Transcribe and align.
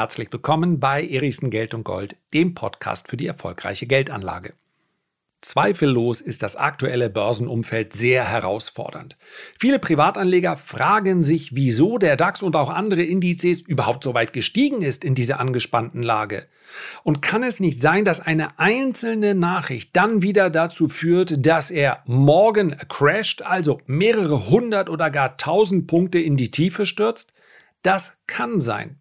herzlich 0.00 0.32
willkommen 0.32 0.80
bei 0.80 1.06
Erichsen 1.06 1.50
Geld 1.50 1.74
und 1.74 1.84
Gold, 1.84 2.16
dem 2.32 2.54
Podcast 2.54 3.08
für 3.08 3.18
die 3.18 3.26
erfolgreiche 3.26 3.86
Geldanlage. 3.86 4.54
Zweifellos 5.42 6.22
ist 6.22 6.42
das 6.42 6.56
aktuelle 6.56 7.10
Börsenumfeld 7.10 7.92
sehr 7.92 8.26
herausfordernd. 8.26 9.18
Viele 9.58 9.78
Privatanleger 9.78 10.56
fragen 10.56 11.22
sich, 11.22 11.54
wieso 11.54 11.98
der 11.98 12.16
DAX 12.16 12.40
und 12.40 12.56
auch 12.56 12.70
andere 12.70 13.02
Indizes 13.02 13.60
überhaupt 13.60 14.02
so 14.02 14.14
weit 14.14 14.32
gestiegen 14.32 14.80
ist 14.80 15.04
in 15.04 15.14
dieser 15.14 15.38
angespannten 15.38 16.02
Lage. 16.02 16.46
Und 17.02 17.20
kann 17.20 17.42
es 17.42 17.60
nicht 17.60 17.78
sein, 17.78 18.06
dass 18.06 18.20
eine 18.20 18.58
einzelne 18.58 19.34
Nachricht 19.34 19.94
dann 19.94 20.22
wieder 20.22 20.48
dazu 20.48 20.88
führt, 20.88 21.44
dass 21.44 21.70
er 21.70 22.02
morgen 22.06 22.74
crasht, 22.88 23.42
also 23.42 23.82
mehrere 23.84 24.48
hundert 24.48 24.88
oder 24.88 25.10
gar 25.10 25.36
tausend 25.36 25.88
Punkte 25.88 26.18
in 26.18 26.38
die 26.38 26.50
Tiefe 26.50 26.86
stürzt? 26.86 27.34
Das 27.82 28.16
kann 28.26 28.62
sein. 28.62 28.98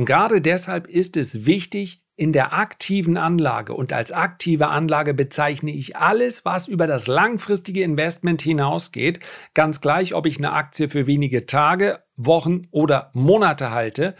Und 0.00 0.06
gerade 0.06 0.40
deshalb 0.40 0.86
ist 0.86 1.18
es 1.18 1.44
wichtig, 1.44 2.02
in 2.16 2.32
der 2.32 2.54
aktiven 2.54 3.18
Anlage 3.18 3.74
und 3.74 3.92
als 3.92 4.12
aktive 4.12 4.68
Anlage 4.68 5.12
bezeichne 5.12 5.72
ich 5.72 5.94
alles, 5.94 6.46
was 6.46 6.68
über 6.68 6.86
das 6.86 7.06
langfristige 7.06 7.82
Investment 7.82 8.40
hinausgeht, 8.40 9.20
ganz 9.52 9.82
gleich, 9.82 10.14
ob 10.14 10.24
ich 10.24 10.38
eine 10.38 10.52
Aktie 10.54 10.88
für 10.88 11.06
wenige 11.06 11.44
Tage, 11.44 11.98
Wochen 12.16 12.62
oder 12.70 13.10
Monate 13.12 13.72
halte. 13.72 14.14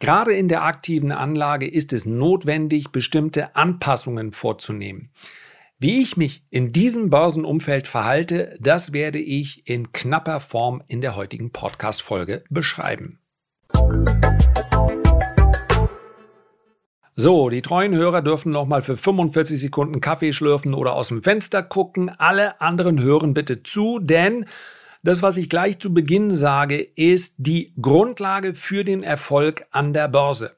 Gerade 0.00 0.32
in 0.32 0.48
der 0.48 0.64
aktiven 0.64 1.12
Anlage 1.12 1.68
ist 1.68 1.92
es 1.92 2.06
notwendig, 2.06 2.90
bestimmte 2.90 3.54
Anpassungen 3.54 4.32
vorzunehmen. 4.32 5.12
Wie 5.78 6.02
ich 6.02 6.16
mich 6.16 6.42
in 6.50 6.72
diesem 6.72 7.08
Börsenumfeld 7.08 7.86
verhalte, 7.86 8.56
das 8.58 8.92
werde 8.92 9.20
ich 9.20 9.68
in 9.68 9.92
knapper 9.92 10.40
Form 10.40 10.82
in 10.88 11.00
der 11.00 11.14
heutigen 11.14 11.52
Podcast-Folge 11.52 12.42
beschreiben. 12.50 13.20
So, 17.16 17.48
die 17.48 17.62
treuen 17.62 17.94
Hörer 17.94 18.22
dürfen 18.22 18.50
nochmal 18.50 18.82
für 18.82 18.96
45 18.96 19.60
Sekunden 19.60 20.00
Kaffee 20.00 20.32
schlürfen 20.32 20.74
oder 20.74 20.94
aus 20.94 21.08
dem 21.08 21.22
Fenster 21.22 21.62
gucken. 21.62 22.10
Alle 22.18 22.60
anderen 22.60 23.00
hören 23.00 23.34
bitte 23.34 23.62
zu, 23.62 24.00
denn 24.00 24.46
das, 25.04 25.22
was 25.22 25.36
ich 25.36 25.48
gleich 25.48 25.78
zu 25.78 25.94
Beginn 25.94 26.32
sage, 26.32 26.80
ist 26.80 27.36
die 27.38 27.72
Grundlage 27.80 28.52
für 28.52 28.82
den 28.82 29.04
Erfolg 29.04 29.64
an 29.70 29.92
der 29.92 30.08
Börse. 30.08 30.56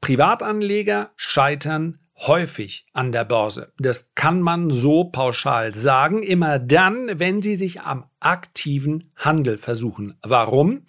Privatanleger 0.00 1.10
scheitern 1.16 1.98
häufig 2.26 2.86
an 2.92 3.12
der 3.12 3.24
Börse. 3.24 3.72
Das 3.78 4.14
kann 4.14 4.40
man 4.40 4.70
so 4.70 5.04
pauschal 5.04 5.74
sagen, 5.74 6.22
immer 6.22 6.58
dann, 6.58 7.18
wenn 7.18 7.42
sie 7.42 7.54
sich 7.54 7.82
am 7.82 8.04
aktiven 8.20 9.12
Handel 9.14 9.58
versuchen. 9.58 10.18
Warum? 10.22 10.82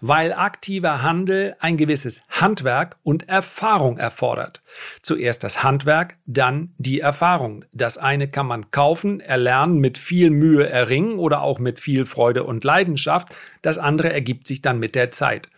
Weil 0.00 0.34
aktiver 0.34 1.02
Handel 1.02 1.56
ein 1.60 1.78
gewisses 1.78 2.22
Handwerk 2.28 2.98
und 3.02 3.28
Erfahrung 3.28 3.96
erfordert. 3.96 4.62
Zuerst 5.00 5.42
das 5.44 5.62
Handwerk, 5.62 6.18
dann 6.26 6.74
die 6.76 7.00
Erfahrung. 7.00 7.64
Das 7.72 7.96
eine 7.96 8.28
kann 8.28 8.46
man 8.46 8.70
kaufen, 8.70 9.20
erlernen, 9.20 9.78
mit 9.78 9.96
viel 9.96 10.28
Mühe 10.28 10.68
erringen 10.68 11.18
oder 11.18 11.40
auch 11.40 11.58
mit 11.58 11.80
viel 11.80 12.04
Freude 12.04 12.44
und 12.44 12.64
Leidenschaft. 12.64 13.28
Das 13.62 13.78
andere 13.78 14.12
ergibt 14.12 14.46
sich 14.46 14.60
dann 14.60 14.78
mit 14.78 14.94
der 14.94 15.10
Zeit. 15.10 15.48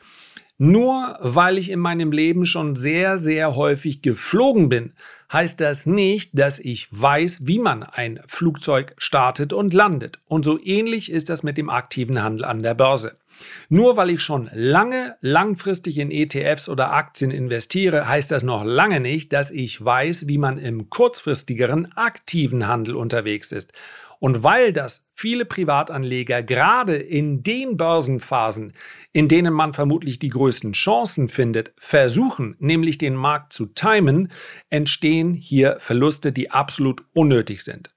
Nur 0.59 1.19
weil 1.21 1.59
ich 1.59 1.71
in 1.71 1.81
meinem 1.81 2.13
Leben 2.13 2.47
schon 2.47 2.77
sehr, 2.77 3.19
sehr 3.19 3.57
häufig 3.57 4.01
geflogen 4.01 4.71
bin, 4.71 4.95
heißt 5.31 5.61
das 5.61 5.85
nicht, 5.85 6.39
dass 6.39 6.59
ich 6.59 6.89
weiß, 6.91 7.47
wie 7.47 7.59
man 7.59 7.83
ein 7.83 8.21
Flugzeug 8.27 8.95
startet 8.97 9.53
und 9.53 9.75
landet. 9.75 10.19
Und 10.25 10.47
so 10.47 10.59
ähnlich 10.63 11.13
ist 11.13 11.29
das 11.29 11.43
mit 11.43 11.59
dem 11.59 11.69
aktiven 11.69 12.23
Handel 12.23 12.47
an 12.47 12.63
der 12.63 12.75
Börse. 12.75 13.17
Nur 13.69 13.99
weil 13.99 14.09
ich 14.09 14.23
schon 14.23 14.49
lange 14.55 15.17
langfristig 15.21 15.99
in 15.99 16.11
ETFs 16.11 16.71
oder 16.71 16.93
Aktien 16.93 17.31
investiere, 17.31 18.09
heißt 18.09 18.31
das 18.31 18.43
noch 18.43 18.65
lange 18.65 19.01
nicht, 19.01 19.35
dass 19.35 19.51
ich 19.51 19.85
weiß, 19.85 20.27
wie 20.27 20.39
man 20.39 20.57
im 20.57 20.89
kurzfristigeren 20.89 21.93
aktiven 21.97 22.67
Handel 22.67 22.97
unterwegs 22.97 23.53
ist. 23.53 23.73
Und 24.19 24.43
weil 24.43 24.73
das 24.73 25.07
viele 25.13 25.45
Privatanleger 25.45 26.43
gerade 26.43 26.97
in 26.97 27.43
den 27.43 27.77
Börsenphasen, 27.77 28.73
in 29.13 29.29
denen 29.29 29.53
man 29.53 29.73
vermutlich 29.73 30.19
die 30.19 30.29
größten 30.29 30.73
Chancen 30.73 31.29
findet, 31.29 31.73
versuchen, 31.79 32.57
nämlich 32.59 32.99
den 32.99 33.15
Markt 33.15 33.53
zu 33.53 33.67
timen, 33.67 34.31
entstehen 34.71 35.35
hier 35.35 35.77
Verluste, 35.79 36.33
die 36.33 36.51
absolut 36.51 37.05
unnötig 37.13 37.63
sind. 37.63 37.91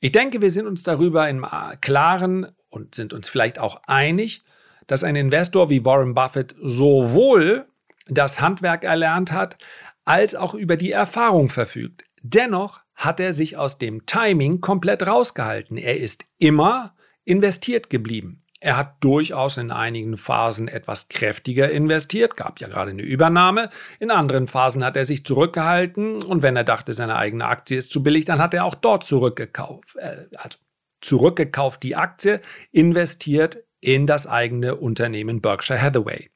Ich 0.00 0.12
denke, 0.12 0.42
wir 0.42 0.50
sind 0.50 0.66
uns 0.66 0.82
darüber 0.82 1.28
im 1.28 1.46
Klaren 1.80 2.46
und 2.68 2.94
sind 2.94 3.12
uns 3.12 3.28
vielleicht 3.28 3.58
auch 3.58 3.80
einig, 3.86 4.42
dass 4.86 5.04
ein 5.04 5.16
Investor 5.16 5.70
wie 5.70 5.84
Warren 5.84 6.14
Buffett 6.14 6.54
sowohl 6.60 7.66
das 8.06 8.40
Handwerk 8.40 8.84
erlernt 8.84 9.32
hat, 9.32 9.56
als 10.04 10.34
auch 10.34 10.54
über 10.54 10.76
die 10.76 10.92
Erfahrung 10.92 11.48
verfügt. 11.48 12.04
Dennoch 12.22 12.83
hat 12.94 13.20
er 13.20 13.32
sich 13.32 13.56
aus 13.56 13.78
dem 13.78 14.06
Timing 14.06 14.60
komplett 14.60 15.06
rausgehalten. 15.06 15.76
Er 15.76 15.98
ist 15.98 16.24
immer 16.38 16.94
investiert 17.24 17.90
geblieben. 17.90 18.38
Er 18.60 18.78
hat 18.78 19.04
durchaus 19.04 19.58
in 19.58 19.70
einigen 19.70 20.16
Phasen 20.16 20.68
etwas 20.68 21.08
kräftiger 21.08 21.70
investiert, 21.70 22.34
gab 22.34 22.60
ja 22.60 22.68
gerade 22.68 22.92
eine 22.92 23.02
Übernahme. 23.02 23.68
In 24.00 24.10
anderen 24.10 24.48
Phasen 24.48 24.82
hat 24.82 24.96
er 24.96 25.04
sich 25.04 25.24
zurückgehalten 25.24 26.22
und 26.22 26.42
wenn 26.42 26.56
er 26.56 26.64
dachte, 26.64 26.94
seine 26.94 27.16
eigene 27.16 27.44
Aktie 27.44 27.76
ist 27.76 27.92
zu 27.92 28.02
billig, 28.02 28.24
dann 28.24 28.40
hat 28.40 28.54
er 28.54 28.64
auch 28.64 28.74
dort 28.74 29.04
zurückgekauft. 29.04 29.96
Äh, 29.96 30.28
also 30.36 30.58
zurückgekauft 31.02 31.82
die 31.82 31.94
Aktie, 31.94 32.40
investiert 32.72 33.62
in 33.80 34.06
das 34.06 34.26
eigene 34.26 34.76
Unternehmen 34.76 35.42
Berkshire 35.42 35.80
Hathaway. 35.80 36.30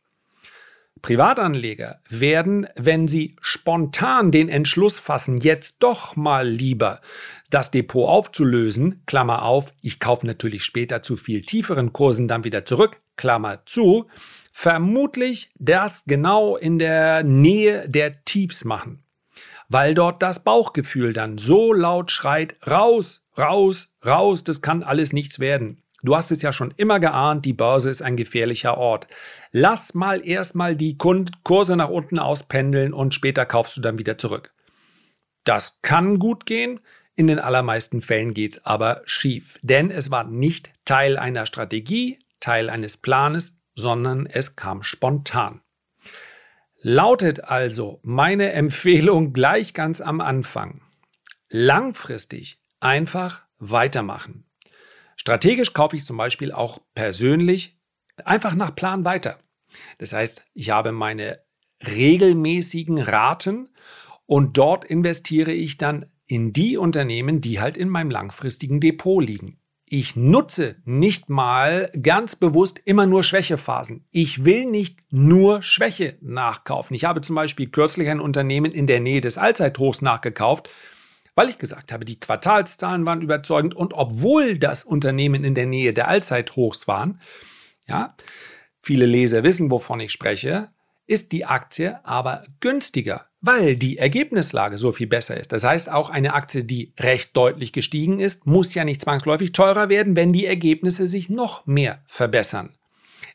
Privatanleger 1.03 2.01
werden, 2.09 2.67
wenn 2.77 3.09
sie 3.09 3.37
spontan 3.41 4.31
den 4.31 4.49
Entschluss 4.49 4.99
fassen, 4.99 5.39
jetzt 5.39 5.77
doch 5.81 6.17
mal 6.17 6.49
lieber 6.49 7.01
das 7.51 7.71
Depot 7.71 8.09
aufzulösen, 8.09 9.03
Klammer 9.07 9.43
auf, 9.43 9.73
ich 9.81 10.01
kaufe 10.01 10.27
natürlich 10.27 10.65
später 10.65 11.03
zu 11.03 11.17
viel 11.17 11.43
tieferen 11.43 11.93
Kursen 11.93 12.29
dann 12.29 12.45
wieder 12.45 12.65
zurück, 12.65 13.01
Klammer 13.17 13.65
zu, 13.67 14.07
vermutlich 14.53 15.51
das 15.59 16.03
genau 16.07 16.57
in 16.57 16.79
der 16.79 17.23
Nähe 17.23 17.89
der 17.89 18.25
Tiefs 18.25 18.65
machen, 18.65 19.05
weil 19.69 19.95
dort 19.95 20.23
das 20.23 20.45
Bauchgefühl 20.45 21.13
dann 21.13 21.39
so 21.39 21.73
laut 21.73 22.11
schreit, 22.11 22.57
raus, 22.67 23.23
raus, 23.37 23.95
raus, 24.05 24.45
das 24.45 24.63
kann 24.63 24.83
alles 24.83 25.13
nichts 25.13 25.39
werden. 25.39 25.83
Du 26.03 26.15
hast 26.15 26.31
es 26.31 26.43
ja 26.43 26.53
schon 26.53 26.73
immer 26.77 27.01
geahnt, 27.01 27.45
die 27.45 27.53
Börse 27.53 27.91
ist 27.91 28.03
ein 28.03 28.17
gefährlicher 28.17 28.79
Ort. 28.79 29.09
Lass 29.51 29.95
mal 29.95 30.25
erstmal 30.25 30.77
die 30.77 30.97
Kurse 30.97 31.77
nach 31.77 31.89
unten 31.89 32.19
auspendeln 32.19 32.93
und 32.93 33.15
später 33.15 33.47
kaufst 33.47 33.77
du 33.77 33.81
dann 33.81 33.99
wieder 33.99 34.17
zurück. 34.17 34.53
Das 35.45 35.81
kann 35.83 36.19
gut 36.19 36.47
gehen, 36.47 36.81
in 37.17 37.27
den 37.27 37.41
allermeisten 37.41 38.01
Fällen 38.01 38.33
geht 38.33 38.53
es 38.53 38.65
aber 38.65 39.03
schief, 39.05 39.59
denn 39.63 39.91
es 39.91 40.13
war 40.13 40.23
nicht 40.23 40.71
Teil 40.85 41.19
einer 41.19 41.47
Strategie, 41.47 42.21
Teil 42.39 42.71
eines 42.71 42.97
Planes, 42.97 43.59
sondern 43.75 44.27
es 44.27 44.55
kam 44.55 44.85
spontan. 44.85 45.61
Lautet 46.81 47.43
also 47.43 47.99
meine 48.05 48.53
Empfehlung 48.53 49.33
gleich 49.33 49.75
ganz 49.75 50.01
am 50.01 50.21
Anfang. 50.21 50.81
Langfristig 51.49 52.61
einfach 52.79 53.43
weitermachen. 53.59 54.45
Strategisch 55.29 55.75
kaufe 55.75 55.95
ich 55.95 56.07
zum 56.07 56.17
Beispiel 56.17 56.53
auch 56.53 56.79
persönlich 56.95 57.79
einfach 58.25 58.55
nach 58.55 58.75
Plan 58.75 59.05
weiter. 59.05 59.39
Das 59.99 60.15
heißt, 60.15 60.47
ich 60.55 60.71
habe 60.71 60.91
meine 60.91 61.37
regelmäßigen 61.87 62.97
Raten 62.97 63.69
und 64.25 64.57
dort 64.57 64.87
investiere 64.87 65.53
ich 65.53 65.77
dann 65.77 66.07
in 66.25 66.55
die 66.55 66.79
Unternehmen, 66.79 67.43
die 67.43 67.61
halt 67.61 67.77
in 67.77 67.91
meinem 67.91 68.11
langfristigen 68.11 68.81
Depot 68.81 69.23
liegen. 69.23 69.61
Ich 69.85 70.17
nutze 70.17 70.77
nicht 70.87 71.29
mal 71.29 71.91
ganz 72.03 72.35
bewusst 72.35 72.81
immer 72.87 73.05
nur 73.05 73.23
Schwächephasen. 73.23 74.07
Ich 74.11 74.47
will 74.47 74.65
nicht 74.65 75.01
nur 75.11 75.61
Schwäche 75.61 76.17
nachkaufen. 76.23 76.97
Ich 76.97 77.05
habe 77.05 77.21
zum 77.21 77.37
Beispiel 77.37 77.69
kürzlich 77.69 78.09
ein 78.09 78.21
Unternehmen 78.21 78.73
in 78.73 78.87
der 78.87 79.01
Nähe 79.01 79.21
des 79.21 79.37
Allzeithochs 79.37 80.01
nachgekauft 80.01 80.71
weil 81.39 81.51
ich 81.51 81.59
gesagt 81.59 81.93
habe, 81.93 82.05
die 82.05 82.19
Quartalszahlen 82.19 83.07
waren 83.07 83.23
überzeugend 83.23 83.73
und 83.77 83.95
obwohl 83.95 84.59
das 84.59 84.83
Unternehmen 84.83 85.45
in 85.45 85.55
der 85.55 85.67
Nähe 85.67 85.93
der 85.93 86.09
Allzeithochs 86.09 86.89
waren, 86.89 87.21
ja, 87.87 88.17
viele 88.83 89.07
Leser 89.07 89.45
wissen, 89.45 89.71
wovon 89.71 90.01
ich 90.01 90.11
spreche, 90.11 90.71
ist 91.07 91.31
die 91.31 91.45
Aktie 91.45 92.05
aber 92.05 92.43
günstiger, 92.59 93.27
weil 93.41 93.77
die 93.77 93.99
Ergebnislage 93.99 94.79
so 94.79 94.91
viel 94.91 95.07
besser 95.07 95.37
ist. 95.37 95.53
Das 95.53 95.63
heißt, 95.63 95.89
auch 95.93 96.11
eine 96.11 96.35
Aktie, 96.35 96.65
die 96.65 96.93
recht 96.99 97.37
deutlich 97.37 97.73
gestiegen 97.73 98.19
ist, 98.19 98.45
muss 98.45 98.75
ja 98.75 98.83
nicht 98.83 99.01
zwangsläufig 99.01 99.53
teurer 99.53 99.89
werden, 99.89 100.17
wenn 100.17 100.33
die 100.33 100.45
Ergebnisse 100.45 101.07
sich 101.07 101.31
noch 101.31 101.65
mehr 101.67 102.03
verbessern. 102.09 102.78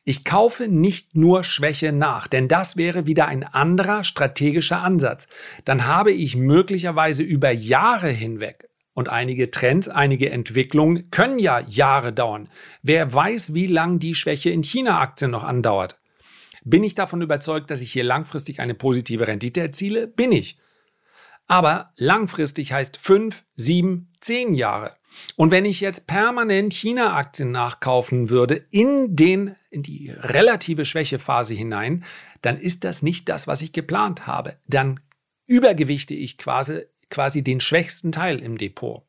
Ich 0.06 0.26
kaufe 0.26 0.68
nicht 0.68 1.16
nur 1.16 1.46
Schwäche 1.46 1.94
nach, 1.94 2.28
denn 2.28 2.50
das 2.50 2.76
wäre 2.76 3.08
wieder 3.08 3.28
ein 3.28 3.44
anderer 3.44 4.04
strategischer 4.04 4.82
Ansatz. 4.82 5.28
Dann 5.64 5.88
habe 5.88 6.12
ich 6.12 6.36
möglicherweise 6.36 7.24
über 7.24 7.52
Jahre 7.52 8.10
hinweg 8.10 8.70
und 8.94 9.08
einige 9.08 9.50
Trends, 9.50 9.88
einige 9.88 10.30
Entwicklungen 10.30 11.10
können 11.10 11.40
ja 11.40 11.62
Jahre 11.62 12.12
dauern. 12.12 12.50
Wer 12.82 13.14
weiß, 13.14 13.54
wie 13.54 13.68
lang 13.68 14.00
die 14.00 14.14
Schwäche 14.14 14.50
in 14.50 14.62
China-Aktien 14.62 15.32
noch 15.32 15.44
andauert. 15.44 16.00
Bin 16.66 16.84
ich 16.84 16.96
davon 16.96 17.22
überzeugt, 17.22 17.72
dass 17.72 17.82
ich 17.82 17.92
hier 17.92 18.04
langfristig 18.04 18.60
eine 18.60 18.74
positive 18.74 19.28
Rendite 19.28 19.62
erziele? 19.62 20.08
Bin 20.08 20.32
ich. 20.32 20.58
Aber 21.48 21.92
langfristig 21.98 22.72
heißt 22.72 22.98
fünf, 22.98 23.44
sieben, 23.56 24.12
zehn 24.22 24.54
Jahre. 24.54 24.92
Und 25.36 25.52
wenn 25.52 25.66
ich 25.66 25.82
jetzt 25.82 26.08
permanent 26.08 26.74
China-Aktien 26.74 27.52
nachkaufen 27.52 28.30
würde 28.30 28.66
in, 28.72 29.16
den, 29.16 29.56
in 29.70 29.84
die 29.84 30.12
relative 30.12 30.86
Schwächephase 30.86 31.54
hinein, 31.54 32.04
dann 32.42 32.58
ist 32.58 32.84
das 32.84 33.02
nicht 33.02 33.30
das, 33.30 33.48
was 33.48 33.62
ich 33.62 33.74
geplant 33.74 34.28
habe. 34.28 34.58
Dann 34.68 35.00
übergewichte 35.48 36.14
ich 36.14 36.38
quasi, 36.38 36.84
quasi 37.10 37.44
den 37.44 37.60
schwächsten 37.60 38.12
Teil 38.12 38.40
im 38.40 38.58
Depot. 38.58 39.04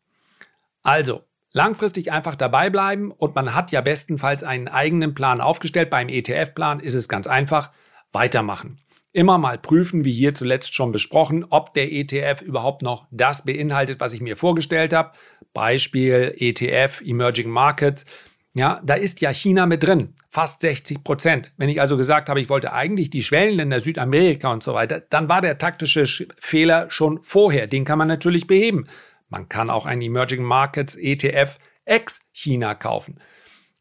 Also, 0.82 1.24
langfristig 1.52 2.12
einfach 2.12 2.34
dabei 2.34 2.68
bleiben 2.68 3.10
und 3.10 3.34
man 3.34 3.54
hat 3.54 3.72
ja 3.72 3.80
bestenfalls 3.80 4.42
einen 4.42 4.68
eigenen 4.68 5.14
Plan 5.14 5.40
aufgestellt. 5.40 5.90
Beim 5.90 6.08
ETF-Plan 6.08 6.80
ist 6.80 6.94
es 6.94 7.08
ganz 7.08 7.26
einfach, 7.26 7.70
weitermachen. 8.12 8.78
Immer 9.14 9.38
mal 9.38 9.58
prüfen, 9.58 10.04
wie 10.04 10.12
hier 10.12 10.34
zuletzt 10.34 10.74
schon 10.74 10.90
besprochen, 10.90 11.44
ob 11.48 11.72
der 11.72 11.92
ETF 11.92 12.42
überhaupt 12.42 12.82
noch 12.82 13.06
das 13.12 13.44
beinhaltet, 13.44 14.00
was 14.00 14.12
ich 14.12 14.20
mir 14.20 14.36
vorgestellt 14.36 14.92
habe. 14.92 15.12
Beispiel 15.52 16.34
ETF, 16.36 17.00
Emerging 17.00 17.48
Markets. 17.48 18.06
Ja, 18.54 18.82
da 18.84 18.94
ist 18.94 19.20
ja 19.20 19.32
China 19.32 19.66
mit 19.66 19.84
drin, 19.84 20.14
fast 20.28 20.62
60 20.62 21.04
Prozent. 21.04 21.52
Wenn 21.56 21.68
ich 21.68 21.80
also 21.80 21.96
gesagt 21.96 22.28
habe, 22.28 22.40
ich 22.40 22.48
wollte 22.48 22.72
eigentlich 22.72 23.08
die 23.08 23.22
Schwellenländer 23.22 23.78
Südamerika 23.78 24.52
und 24.52 24.64
so 24.64 24.74
weiter, 24.74 24.98
dann 24.98 25.28
war 25.28 25.40
der 25.40 25.58
taktische 25.58 26.06
Fehler 26.36 26.90
schon 26.90 27.22
vorher. 27.22 27.68
Den 27.68 27.84
kann 27.84 27.98
man 27.98 28.08
natürlich 28.08 28.48
beheben. 28.48 28.88
Man 29.28 29.48
kann 29.48 29.70
auch 29.70 29.86
einen 29.86 30.02
Emerging 30.02 30.42
Markets 30.42 30.96
ETF 30.96 31.58
ex-China 31.84 32.74
kaufen. 32.74 33.20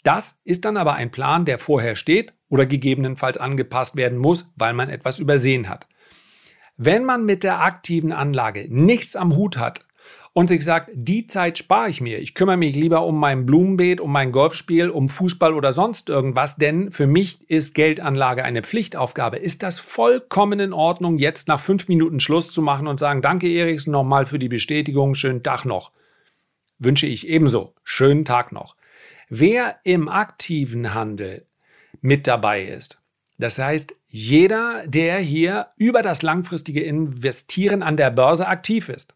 Das 0.03 0.41
ist 0.43 0.63
dann 0.65 0.77
aber 0.77 0.93
ein 0.93 1.09
Plan, 1.09 1.45
der 1.45 1.57
vorher 1.57 1.95
steht 1.95 2.33
oder 2.53 2.67
gegebenenfalls 2.67 3.39
angepasst 3.39 3.95
werden 3.95 4.19
muss, 4.19 4.45
weil 4.55 4.75
man 4.75 4.87
etwas 4.87 5.17
übersehen 5.17 5.69
hat. 5.69 5.87
Wenn 6.77 7.03
man 7.03 7.25
mit 7.25 7.43
der 7.43 7.61
aktiven 7.61 8.11
Anlage 8.11 8.67
nichts 8.69 9.15
am 9.15 9.35
Hut 9.35 9.57
hat 9.57 9.87
und 10.33 10.49
sich 10.49 10.63
sagt, 10.63 10.91
die 10.93 11.25
Zeit 11.25 11.57
spare 11.57 11.89
ich 11.89 11.99
mir, 11.99 12.19
ich 12.19 12.35
kümmere 12.35 12.57
mich 12.57 12.75
lieber 12.75 13.07
um 13.07 13.19
mein 13.19 13.47
Blumenbeet, 13.47 13.99
um 13.99 14.11
mein 14.11 14.31
Golfspiel, 14.31 14.91
um 14.91 15.09
Fußball 15.09 15.55
oder 15.55 15.73
sonst 15.73 16.09
irgendwas, 16.09 16.55
denn 16.55 16.91
für 16.91 17.07
mich 17.07 17.49
ist 17.49 17.73
Geldanlage 17.73 18.43
eine 18.43 18.61
Pflichtaufgabe, 18.61 19.37
ist 19.37 19.63
das 19.63 19.79
vollkommen 19.79 20.59
in 20.59 20.73
Ordnung, 20.73 21.17
jetzt 21.17 21.47
nach 21.47 21.59
fünf 21.59 21.87
Minuten 21.87 22.19
Schluss 22.19 22.51
zu 22.51 22.61
machen 22.61 22.85
und 22.85 22.99
sagen, 22.99 23.23
danke 23.23 23.49
Eriksen 23.49 23.89
nochmal 23.89 24.27
für 24.27 24.37
die 24.37 24.49
Bestätigung, 24.49 25.15
schönen 25.15 25.41
Tag 25.41 25.65
noch. 25.65 25.91
Wünsche 26.77 27.07
ich 27.07 27.27
ebenso, 27.27 27.73
schönen 27.83 28.25
Tag 28.25 28.51
noch. 28.51 28.75
Wer 29.27 29.77
im 29.83 30.07
aktiven 30.07 30.93
Handel 30.93 31.47
mit 32.03 32.27
dabei 32.27 32.63
ist. 32.63 33.01
Das 33.39 33.57
heißt, 33.57 33.95
jeder, 34.07 34.83
der 34.85 35.17
hier 35.17 35.67
über 35.77 36.03
das 36.03 36.21
langfristige 36.21 36.83
Investieren 36.83 37.81
an 37.81 37.97
der 37.97 38.11
Börse 38.11 38.47
aktiv 38.47 38.89
ist. 38.89 39.15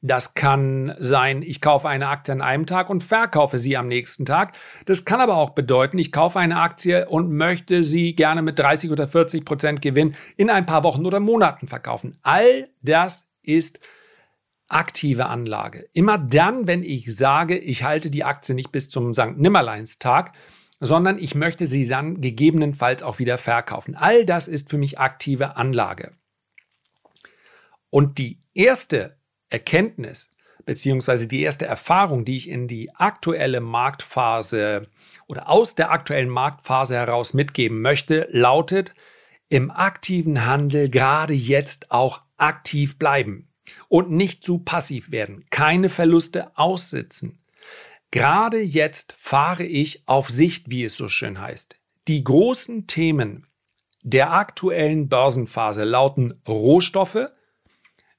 Das 0.00 0.34
kann 0.34 0.94
sein, 0.98 1.42
ich 1.42 1.60
kaufe 1.60 1.88
eine 1.88 2.08
Aktie 2.08 2.34
an 2.34 2.42
einem 2.42 2.66
Tag 2.66 2.90
und 2.90 3.02
verkaufe 3.02 3.56
sie 3.56 3.76
am 3.76 3.88
nächsten 3.88 4.26
Tag. 4.26 4.54
Das 4.84 5.04
kann 5.04 5.20
aber 5.20 5.36
auch 5.36 5.50
bedeuten, 5.50 5.96
ich 5.98 6.12
kaufe 6.12 6.38
eine 6.38 6.60
Aktie 6.60 7.08
und 7.08 7.30
möchte 7.30 7.82
sie 7.82 8.14
gerne 8.14 8.42
mit 8.42 8.58
30 8.58 8.90
oder 8.90 9.08
40 9.08 9.44
Prozent 9.44 9.80
Gewinn 9.80 10.14
in 10.36 10.50
ein 10.50 10.66
paar 10.66 10.82
Wochen 10.82 11.06
oder 11.06 11.20
Monaten 11.20 11.68
verkaufen. 11.68 12.18
All 12.22 12.68
das 12.82 13.30
ist 13.40 13.80
aktive 14.68 15.26
Anlage. 15.26 15.88
Immer 15.92 16.18
dann, 16.18 16.66
wenn 16.66 16.82
ich 16.82 17.14
sage, 17.14 17.56
ich 17.56 17.82
halte 17.82 18.10
die 18.10 18.24
Aktie 18.24 18.54
nicht 18.54 18.72
bis 18.72 18.90
zum 18.90 19.14
St. 19.14 19.36
Nimmerleinstag, 19.36 20.32
sondern 20.84 21.18
ich 21.18 21.34
möchte 21.34 21.66
sie 21.66 21.86
dann 21.86 22.20
gegebenenfalls 22.20 23.02
auch 23.02 23.18
wieder 23.18 23.38
verkaufen. 23.38 23.94
All 23.94 24.24
das 24.24 24.48
ist 24.48 24.70
für 24.70 24.78
mich 24.78 24.98
aktive 24.98 25.56
Anlage. 25.56 26.12
Und 27.90 28.18
die 28.18 28.40
erste 28.54 29.16
Erkenntnis 29.50 30.34
beziehungsweise 30.64 31.26
die 31.26 31.42
erste 31.42 31.66
Erfahrung, 31.66 32.24
die 32.24 32.36
ich 32.36 32.48
in 32.48 32.68
die 32.68 32.94
aktuelle 32.94 33.60
Marktphase 33.60 34.82
oder 35.26 35.48
aus 35.48 35.74
der 35.74 35.90
aktuellen 35.90 36.28
Marktphase 36.28 36.96
heraus 36.96 37.34
mitgeben 37.34 37.82
möchte, 37.82 38.28
lautet, 38.30 38.94
im 39.48 39.70
aktiven 39.70 40.46
Handel 40.46 40.88
gerade 40.88 41.34
jetzt 41.34 41.90
auch 41.90 42.22
aktiv 42.36 42.98
bleiben 42.98 43.48
und 43.88 44.10
nicht 44.10 44.42
zu 44.42 44.58
passiv 44.58 45.10
werden, 45.10 45.44
keine 45.50 45.88
Verluste 45.88 46.56
aussitzen, 46.56 47.38
Gerade 48.14 48.60
jetzt 48.60 49.12
fahre 49.18 49.64
ich 49.64 50.06
auf 50.06 50.30
Sicht, 50.30 50.70
wie 50.70 50.84
es 50.84 50.96
so 50.96 51.08
schön 51.08 51.40
heißt. 51.40 51.80
Die 52.06 52.22
großen 52.22 52.86
Themen 52.86 53.44
der 54.04 54.32
aktuellen 54.32 55.08
Börsenphase 55.08 55.82
lauten 55.82 56.40
Rohstoffe. 56.46 57.32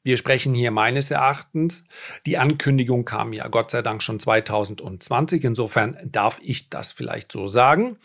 Wir 0.03 0.17
sprechen 0.17 0.53
hier 0.53 0.71
meines 0.71 1.11
Erachtens. 1.11 1.87
Die 2.25 2.37
Ankündigung 2.37 3.05
kam 3.05 3.31
ja 3.31 3.47
Gott 3.47 3.71
sei 3.71 3.81
Dank 3.81 4.03
schon 4.03 4.19
2020. 4.19 5.45
Insofern 5.45 5.97
darf 6.03 6.41
ich 6.43 6.69
das 6.69 6.91
vielleicht 6.91 7.31
so 7.31 7.47
sagen. 7.47 7.97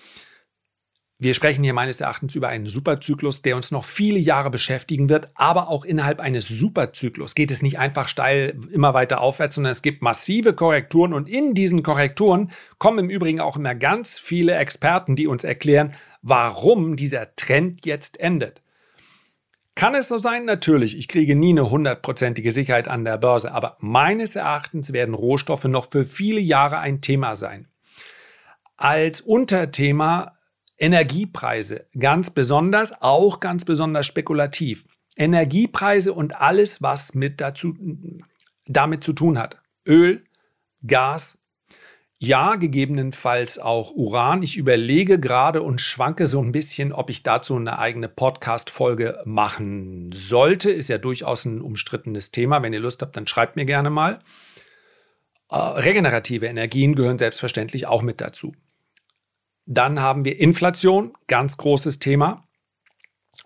Wir 1.23 1.35
sprechen 1.35 1.63
hier 1.63 1.75
meines 1.75 2.01
Erachtens 2.01 2.35
über 2.35 2.49
einen 2.49 2.65
Superzyklus, 2.65 3.43
der 3.43 3.55
uns 3.55 3.71
noch 3.71 3.85
viele 3.85 4.19
Jahre 4.19 4.49
beschäftigen 4.49 5.11
wird, 5.11 5.29
aber 5.35 5.69
auch 5.69 5.85
innerhalb 5.85 6.19
eines 6.19 6.49
Superzyklus 6.49 7.35
geht 7.35 7.51
es 7.51 7.61
nicht 7.61 7.79
einfach 7.79 8.09
steil 8.09 8.59
immer 8.73 8.95
weiter 8.95 9.21
aufwärts, 9.21 9.57
sondern 9.57 9.73
es 9.73 9.83
gibt 9.83 10.01
massive 10.01 10.55
Korrekturen 10.55 11.13
und 11.13 11.29
in 11.29 11.53
diesen 11.53 11.83
Korrekturen 11.83 12.51
kommen 12.79 13.01
im 13.01 13.11
Übrigen 13.11 13.39
auch 13.39 13.59
immer 13.59 13.75
ganz 13.75 14.19
viele 14.19 14.55
Experten, 14.55 15.15
die 15.15 15.27
uns 15.27 15.45
erklären, 15.45 15.93
warum 16.23 16.97
dieser 16.97 17.37
Trend 17.37 17.85
jetzt 17.85 18.19
endet. 18.19 18.63
Kann 19.75 19.95
es 19.95 20.09
so 20.09 20.17
sein? 20.17 20.47
Natürlich, 20.47 20.97
ich 20.97 21.07
kriege 21.07 21.37
nie 21.37 21.51
eine 21.51 21.69
hundertprozentige 21.69 22.51
Sicherheit 22.51 22.89
an 22.89 23.05
der 23.05 23.19
Börse, 23.19 23.53
aber 23.53 23.77
meines 23.81 24.37
Erachtens 24.37 24.95
werden 24.95 25.15
Rohstoffe 25.15 25.65
noch 25.65 25.91
für 25.91 26.07
viele 26.07 26.41
Jahre 26.41 26.79
ein 26.79 27.03
Thema 27.03 27.37
sein. 27.37 27.69
Als 28.79 29.21
Unterthema 29.21 30.40
Energiepreise, 30.81 31.87
ganz 31.99 32.31
besonders, 32.31 33.01
auch 33.03 33.39
ganz 33.39 33.65
besonders 33.65 34.07
spekulativ. 34.07 34.87
Energiepreise 35.17 36.13
und 36.13 36.41
alles, 36.41 36.83
was 36.83 37.15
mit 37.15 37.41
dazu, 37.41 37.77
damit 38.67 39.05
zu 39.05 39.13
tun 39.13 39.39
hat. 39.39 39.61
Öl, 39.87 40.25
Gas, 40.87 41.41
ja, 42.23 42.57
gegebenenfalls 42.57 43.59
auch 43.59 43.93
Uran. 43.93 44.43
Ich 44.43 44.57
überlege 44.59 45.19
gerade 45.19 45.63
und 45.63 45.81
schwanke 45.81 46.27
so 46.27 46.43
ein 46.43 46.53
bisschen, 46.53 46.93
ob 46.93 47.09
ich 47.09 47.23
dazu 47.23 47.57
eine 47.57 47.79
eigene 47.79 48.09
Podcast-Folge 48.09 49.23
machen 49.25 50.11
sollte. 50.13 50.71
Ist 50.71 50.89
ja 50.89 50.99
durchaus 50.99 51.47
ein 51.47 51.63
umstrittenes 51.63 52.31
Thema. 52.31 52.63
Wenn 52.63 52.75
ihr 52.75 52.81
Lust 52.81 53.01
habt, 53.01 53.17
dann 53.17 53.27
schreibt 53.27 53.57
mir 53.57 53.65
gerne 53.65 53.89
mal. 53.89 54.21
Äh, 55.51 55.57
regenerative 55.57 56.47
Energien 56.47 56.95
gehören 56.95 57.19
selbstverständlich 57.19 57.87
auch 57.87 58.03
mit 58.03 58.21
dazu. 58.21 58.53
Dann 59.67 60.01
haben 60.01 60.25
wir 60.25 60.41
Inflation, 60.41 61.13
ganz 61.27 61.57
großes 61.57 61.99
Thema. 61.99 62.49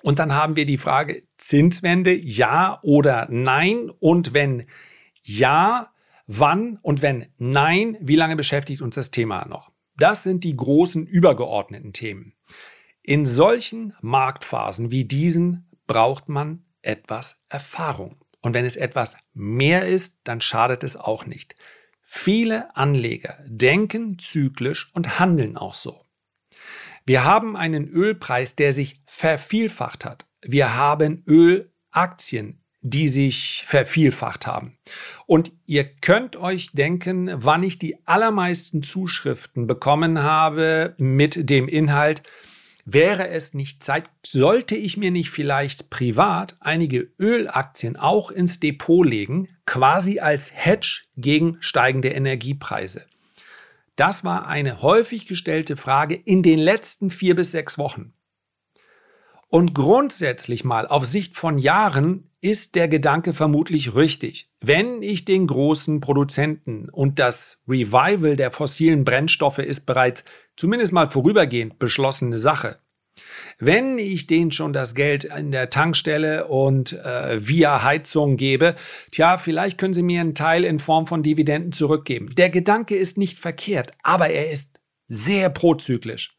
Und 0.03 0.19
dann 0.19 0.35
haben 0.35 0.57
wir 0.57 0.67
die 0.67 0.79
Frage 0.79 1.23
Zinswende, 1.37 2.15
ja 2.15 2.79
oder 2.83 3.27
nein? 3.31 3.91
Und 4.01 4.35
wenn 4.35 4.67
ja, 5.23 5.93
wann? 6.27 6.79
Und 6.83 7.03
wenn 7.03 7.27
nein, 7.39 7.97
wie 8.01 8.17
lange 8.17 8.37
beschäftigt 8.37 8.83
uns 8.83 8.95
das 8.95 9.11
Thema 9.11 9.47
noch? 9.47 9.71
Das 9.97 10.23
sind 10.23 10.45
die 10.45 10.57
großen 10.57 11.07
übergeordneten 11.07 11.93
Themen. 11.93 12.35
In 13.03 13.27
solchen 13.27 13.95
Marktphasen 14.01 14.91
wie 14.91 15.05
diesen 15.05 15.71
braucht 15.87 16.29
man 16.29 16.65
etwas 16.83 17.41
Erfahrung. 17.49 18.17
Und 18.41 18.55
wenn 18.55 18.65
es 18.65 18.77
etwas 18.77 19.17
mehr 19.33 19.87
ist, 19.87 20.21
dann 20.25 20.41
schadet 20.41 20.85
es 20.85 20.97
auch 20.97 21.27
nicht. 21.27 21.55
Viele 22.03 22.77
Anleger 22.77 23.43
denken 23.47 24.19
zyklisch 24.19 24.91
und 24.93 25.19
handeln 25.19 25.57
auch 25.57 25.75
so. 25.75 26.04
Wir 27.07 27.25
haben 27.25 27.57
einen 27.57 27.87
Ölpreis, 27.89 28.57
der 28.57 28.73
sich 28.73 29.03
vervielfacht 29.07 30.05
hat. 30.05 30.27
Wir 30.43 30.75
haben 30.75 31.23
Ölaktien, 31.27 32.63
die 32.81 33.09
sich 33.09 33.65
vervielfacht 33.67 34.47
haben. 34.47 34.79
Und 35.27 35.53
ihr 35.67 35.85
könnt 35.85 36.37
euch 36.37 36.73
denken, 36.73 37.31
wann 37.35 37.63
ich 37.63 37.79
die 37.79 38.07
allermeisten 38.07 38.83
Zuschriften 38.83 39.67
bekommen 39.67 40.23
habe 40.23 40.95
mit 40.99 41.51
dem 41.51 41.69
Inhalt, 41.69 42.23
wäre 42.87 43.29
es 43.29 43.55
nicht 43.55 43.83
Zeit, 43.83 44.11
sollte 44.25 44.75
ich 44.75 44.97
mir 44.97 45.11
nicht 45.11 45.31
vielleicht 45.31 45.91
privat 45.91 46.57
einige 46.61 47.11
Ölaktien 47.19 47.97
auch 47.97 48.31
ins 48.31 48.61
Depot 48.61 49.05
legen, 49.05 49.49
quasi 49.67 50.21
als 50.21 50.53
Hedge 50.55 51.03
gegen 51.17 51.57
steigende 51.61 52.09
Energiepreise. 52.09 53.07
Das 53.97 54.25
war 54.25 54.47
eine 54.47 54.83
häufig 54.83 55.27
gestellte 55.27 55.77
Frage 55.77 56.15
in 56.15 56.43
den 56.43 56.59
letzten 56.59 57.11
vier 57.11 57.35
bis 57.35 57.53
sechs 57.53 57.79
Wochen. 57.79 58.15
Und 59.49 59.73
grundsätzlich 59.73 60.65
mal 60.65 60.89
auf 60.89 61.05
Sicht 61.05 61.37
von 61.37 61.59
Jahren 61.59 62.31
ist 62.41 62.75
der 62.75 62.89
Gedanke 62.89 63.33
vermutlich 63.33 63.95
richtig. 63.95 64.51
Wenn 64.61 65.01
ich 65.01 65.25
den 65.25 65.47
großen 65.47 66.01
Produzenten 66.01 66.89
und 66.91 67.21
das 67.21 67.63
Revival 67.69 68.35
der 68.35 68.51
fossilen 68.51 69.05
Brennstoffe 69.05 69.59
ist 69.59 69.87
bereits 69.87 70.25
zumindest 70.57 70.93
mal 70.93 71.09
vorübergehend 71.09 71.79
beschlossene 71.79 72.37
Sache. 72.37 72.81
Wenn 73.59 73.99
ich 73.99 74.27
denen 74.27 74.51
schon 74.51 74.73
das 74.73 74.95
Geld 74.95 75.25
in 75.25 75.51
der 75.53 75.71
Tankstelle 75.71 76.49
und 76.49 76.93
äh, 76.93 77.47
via 77.47 77.83
Heizung 77.83 78.37
gebe, 78.37 78.75
tja, 79.11 79.39
vielleicht 79.39 79.79
können 79.79 79.95
sie 79.95 80.03
mir 80.03 80.21
einen 80.21 80.35
Teil 80.35 80.65
in 80.65 80.79
Form 80.79 81.07
von 81.07 81.23
Dividenden 81.23 81.73
zurückgeben. 81.73 82.35
Der 82.37 82.51
Gedanke 82.51 82.97
ist 82.97 83.17
nicht 83.17 83.39
verkehrt, 83.39 83.93
aber 84.03 84.31
er 84.31 84.51
ist 84.51 84.81
sehr 85.07 85.51
prozyklisch. 85.51 86.37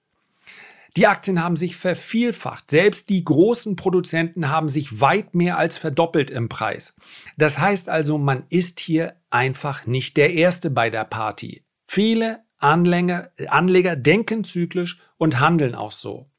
Die 0.98 1.08
Aktien 1.08 1.44
haben 1.44 1.58
sich 1.58 1.75
vervielfacht. 1.75 2.72
Selbst 2.72 3.10
die 3.10 3.24
großen 3.24 3.75
Produzenten 3.75 4.50
haben 4.50 4.70
sich 4.70 5.01
weit 5.01 5.36
mehr 5.36 5.58
als 5.58 5.77
verdoppelt 5.77 6.32
im 6.32 6.48
Preis. 6.48 6.96
Das 7.38 7.60
heißt 7.60 7.89
also, 7.89 8.17
man 8.17 8.44
ist 8.50 8.79
hier 8.79 9.15
einfach 9.29 9.86
nicht 9.86 10.15
der 10.15 10.34
Erste 10.34 10.70
bei 10.70 10.89
der 10.89 11.03
Party. 11.03 11.65
Viele 11.86 12.46
Anleger, 12.60 13.32
Anleger 13.48 13.98
denken 13.98 14.46
zyklisch 14.46 15.00
und 15.17 15.39
handeln 15.41 15.75
auch 15.75 15.91
so. 15.91 16.29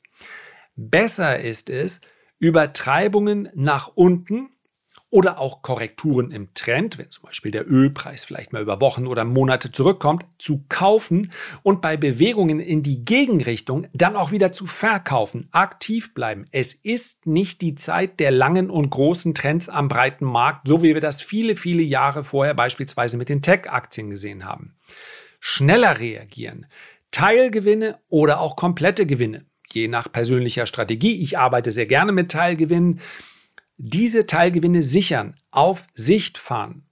Besser 0.76 1.40
ist 1.40 1.70
es, 1.70 2.00
Übertreibungen 2.38 3.48
nach 3.54 3.90
unten 3.94 4.50
oder 5.08 5.38
auch 5.38 5.62
Korrekturen 5.62 6.30
im 6.30 6.52
Trend, 6.52 6.98
wenn 6.98 7.10
zum 7.10 7.24
Beispiel 7.24 7.50
der 7.50 7.70
Ölpreis 7.70 8.24
vielleicht 8.24 8.52
mal 8.52 8.60
über 8.60 8.80
Wochen 8.80 9.06
oder 9.06 9.24
Monate 9.24 9.72
zurückkommt, 9.72 10.26
zu 10.38 10.64
kaufen 10.68 11.32
und 11.62 11.80
bei 11.80 11.96
Bewegungen 11.96 12.60
in 12.60 12.82
die 12.82 13.04
Gegenrichtung 13.04 13.86
dann 13.94 14.16
auch 14.16 14.32
wieder 14.32 14.52
zu 14.52 14.66
verkaufen, 14.66 15.48
aktiv 15.52 16.12
bleiben. 16.12 16.46
Es 16.50 16.74
ist 16.74 17.26
nicht 17.26 17.62
die 17.62 17.76
Zeit 17.76 18.20
der 18.20 18.30
langen 18.30 18.68
und 18.68 18.90
großen 18.90 19.34
Trends 19.34 19.68
am 19.68 19.88
breiten 19.88 20.26
Markt, 20.26 20.68
so 20.68 20.82
wie 20.82 20.92
wir 20.92 21.00
das 21.00 21.22
viele, 21.22 21.56
viele 21.56 21.82
Jahre 21.82 22.24
vorher 22.24 22.54
beispielsweise 22.54 23.16
mit 23.16 23.28
den 23.28 23.42
Tech-Aktien 23.42 24.10
gesehen 24.10 24.44
haben. 24.44 24.76
Schneller 25.40 26.00
reagieren, 26.00 26.66
Teilgewinne 27.12 28.00
oder 28.08 28.40
auch 28.40 28.56
komplette 28.56 29.06
Gewinne, 29.06 29.46
je 29.72 29.88
nach 29.88 30.10
persönlicher 30.10 30.66
Strategie. 30.66 31.20
Ich 31.22 31.38
arbeite 31.38 31.70
sehr 31.70 31.86
gerne 31.86 32.12
mit 32.12 32.30
Teilgewinnen 32.30 33.00
diese 33.76 34.26
Teilgewinne 34.26 34.82
sichern, 34.82 35.34
auf 35.50 35.86
Sicht 35.94 36.38
fahren, 36.38 36.86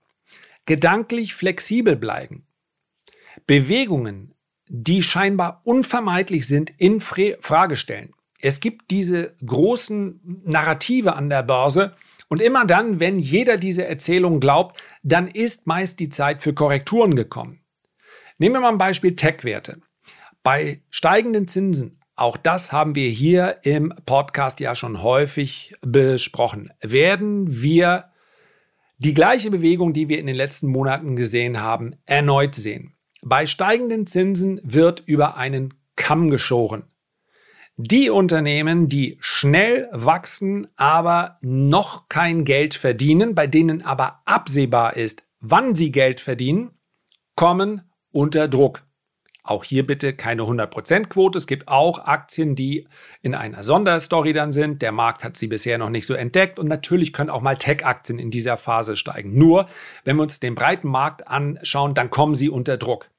gedanklich 0.66 1.34
flexibel 1.34 1.96
bleiben, 1.96 2.46
Bewegungen, 3.46 4.34
die 4.68 5.02
scheinbar 5.02 5.60
unvermeidlich 5.64 6.46
sind, 6.46 6.70
in 6.78 7.00
Frage 7.00 7.76
stellen. 7.76 8.12
Es 8.40 8.60
gibt 8.60 8.90
diese 8.90 9.34
großen 9.44 10.42
Narrative 10.44 11.14
an 11.14 11.30
der 11.30 11.42
Börse 11.42 11.96
und 12.28 12.42
immer 12.42 12.66
dann, 12.66 13.00
wenn 13.00 13.18
jeder 13.18 13.56
diese 13.56 13.86
Erzählung 13.86 14.40
glaubt, 14.40 14.80
dann 15.02 15.28
ist 15.28 15.66
meist 15.66 16.00
die 16.00 16.08
Zeit 16.08 16.42
für 16.42 16.52
Korrekturen 16.52 17.14
gekommen. 17.14 17.60
Nehmen 18.38 18.56
wir 18.56 18.60
mal 18.60 18.72
ein 18.72 18.78
Beispiel 18.78 19.16
Tech-Werte. 19.16 19.80
Bei 20.42 20.82
steigenden 20.90 21.48
Zinsen 21.48 22.00
auch 22.16 22.36
das 22.36 22.70
haben 22.70 22.94
wir 22.94 23.08
hier 23.08 23.58
im 23.62 23.92
Podcast 24.06 24.60
ja 24.60 24.74
schon 24.74 25.02
häufig 25.02 25.74
besprochen. 25.82 26.72
Werden 26.80 27.62
wir 27.62 28.10
die 28.98 29.14
gleiche 29.14 29.50
Bewegung, 29.50 29.92
die 29.92 30.08
wir 30.08 30.18
in 30.18 30.26
den 30.26 30.36
letzten 30.36 30.68
Monaten 30.68 31.16
gesehen 31.16 31.60
haben, 31.60 31.96
erneut 32.06 32.54
sehen. 32.54 32.94
Bei 33.22 33.46
steigenden 33.46 34.06
Zinsen 34.06 34.60
wird 34.62 35.02
über 35.06 35.36
einen 35.36 35.74
Kamm 35.96 36.30
geschoren. 36.30 36.84
Die 37.76 38.08
Unternehmen, 38.10 38.88
die 38.88 39.16
schnell 39.20 39.88
wachsen, 39.90 40.68
aber 40.76 41.36
noch 41.40 42.08
kein 42.08 42.44
Geld 42.44 42.74
verdienen, 42.74 43.34
bei 43.34 43.48
denen 43.48 43.82
aber 43.82 44.20
absehbar 44.24 44.96
ist, 44.96 45.24
wann 45.40 45.74
sie 45.74 45.90
Geld 45.90 46.20
verdienen, 46.20 46.70
kommen 47.34 47.90
unter 48.12 48.46
Druck. 48.46 48.84
Auch 49.46 49.62
hier 49.62 49.86
bitte 49.86 50.14
keine 50.14 50.42
100%-Quote. 50.42 51.36
Es 51.36 51.46
gibt 51.46 51.68
auch 51.68 51.98
Aktien, 51.98 52.54
die 52.54 52.88
in 53.20 53.34
einer 53.34 53.62
Sonderstory 53.62 54.32
dann 54.32 54.54
sind. 54.54 54.80
Der 54.80 54.90
Markt 54.90 55.22
hat 55.22 55.36
sie 55.36 55.48
bisher 55.48 55.76
noch 55.76 55.90
nicht 55.90 56.06
so 56.06 56.14
entdeckt. 56.14 56.58
Und 56.58 56.66
natürlich 56.66 57.12
können 57.12 57.28
auch 57.28 57.42
mal 57.42 57.58
Tech-Aktien 57.58 58.18
in 58.18 58.30
dieser 58.30 58.56
Phase 58.56 58.96
steigen. 58.96 59.36
Nur, 59.36 59.68
wenn 60.04 60.16
wir 60.16 60.22
uns 60.22 60.40
den 60.40 60.54
breiten 60.54 60.88
Markt 60.88 61.28
anschauen, 61.28 61.92
dann 61.92 62.08
kommen 62.08 62.34
sie 62.34 62.48
unter 62.48 62.78
Druck. 62.78 63.10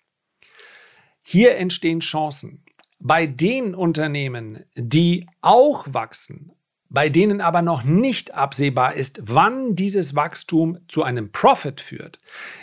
Hier 1.22 1.58
entstehen 1.58 2.00
Chancen. 2.00 2.66
Bei 3.00 3.28
den 3.28 3.76
Unternehmen, 3.76 4.66
die 4.76 5.28
auch 5.42 5.86
wachsen, 5.88 6.54
bei 6.90 7.10
denen 7.10 7.42
aber 7.42 7.62
noch 7.62 7.84
nicht 7.84 8.34
absehbar 8.34 8.94
ist, 8.94 9.20
wann 9.24 9.76
dieses 9.76 10.16
Wachstum 10.16 10.78
zu 10.88 11.04
einem 11.04 11.32
Profit 11.32 11.82
führt, 11.82 12.20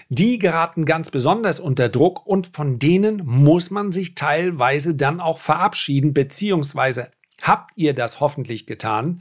die 0.08 0.38
geraten 0.38 0.84
ganz 0.84 1.10
besonders 1.10 1.60
unter 1.60 1.88
Druck 1.88 2.26
und 2.26 2.48
von 2.48 2.78
denen 2.78 3.22
muss 3.24 3.70
man 3.70 3.92
sich 3.92 4.14
teilweise 4.14 4.94
dann 4.94 5.20
auch 5.20 5.38
verabschieden, 5.38 6.14
beziehungsweise 6.14 7.10
habt 7.42 7.72
ihr 7.74 7.92
das 7.92 8.20
hoffentlich 8.20 8.66
getan? 8.66 9.20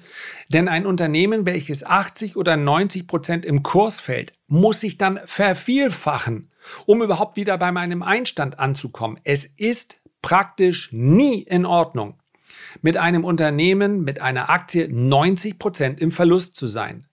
Denn 0.50 0.68
ein 0.68 0.86
Unternehmen, 0.86 1.46
welches 1.46 1.84
80 1.84 2.38
oder 2.38 2.56
90 2.56 3.08
Prozent 3.08 3.46
im 3.46 3.64
Kurs 3.64 4.00
fällt, 4.00 4.34
muss 4.48 4.80
sich 4.80 4.98
dann 4.98 5.20
vervielfachen, 5.26 6.52
um 6.86 7.02
überhaupt 7.02 7.36
wieder 7.36 7.58
bei 7.58 7.72
meinem 7.72 8.04
Einstand 8.04 8.60
anzukommen. 8.60 9.20
Es 9.24 9.44
ist 9.46 10.00
praktisch 10.22 10.90
nie 10.92 11.42
in 11.42 11.66
Ordnung, 11.66 12.21
mit 12.82 12.98
einem 12.98 13.24
Unternehmen 13.24 14.04
mit 14.04 14.22
einer 14.22 14.50
Aktie 14.50 14.88
90 14.90 15.60
Prozent 15.60 16.00
im 16.00 16.12
Verlust 16.12 16.56
zu 16.56 16.68
sein. 16.68 17.06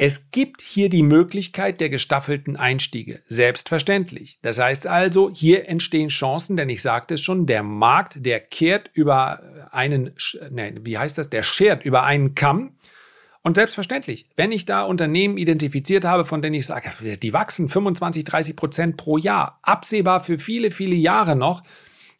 Es 0.00 0.30
gibt 0.30 0.62
hier 0.62 0.88
die 0.88 1.02
Möglichkeit 1.02 1.80
der 1.80 1.88
gestaffelten 1.88 2.56
Einstiege, 2.56 3.20
selbstverständlich. 3.26 4.38
Das 4.42 4.60
heißt 4.60 4.86
also, 4.86 5.28
hier 5.28 5.68
entstehen 5.68 6.08
Chancen, 6.08 6.56
denn 6.56 6.68
ich 6.68 6.82
sagte 6.82 7.14
es 7.14 7.20
schon, 7.20 7.46
der 7.46 7.64
Markt, 7.64 8.24
der 8.24 8.38
kehrt 8.38 8.90
über 8.94 9.42
einen, 9.72 10.12
nein, 10.52 10.80
wie 10.84 10.98
heißt 10.98 11.18
das, 11.18 11.30
der 11.30 11.42
schert 11.42 11.84
über 11.84 12.04
einen 12.04 12.36
Kamm. 12.36 12.76
Und 13.42 13.56
selbstverständlich, 13.56 14.28
wenn 14.36 14.52
ich 14.52 14.66
da 14.66 14.84
Unternehmen 14.84 15.36
identifiziert 15.36 16.04
habe, 16.04 16.24
von 16.24 16.42
denen 16.42 16.54
ich 16.54 16.66
sage, 16.66 16.90
die 17.20 17.32
wachsen 17.32 17.68
25, 17.68 18.22
30 18.22 18.54
Prozent 18.54 18.96
pro 18.98 19.18
Jahr, 19.18 19.58
absehbar 19.62 20.20
für 20.20 20.38
viele, 20.38 20.70
viele 20.70 20.94
Jahre 20.94 21.34
noch, 21.34 21.64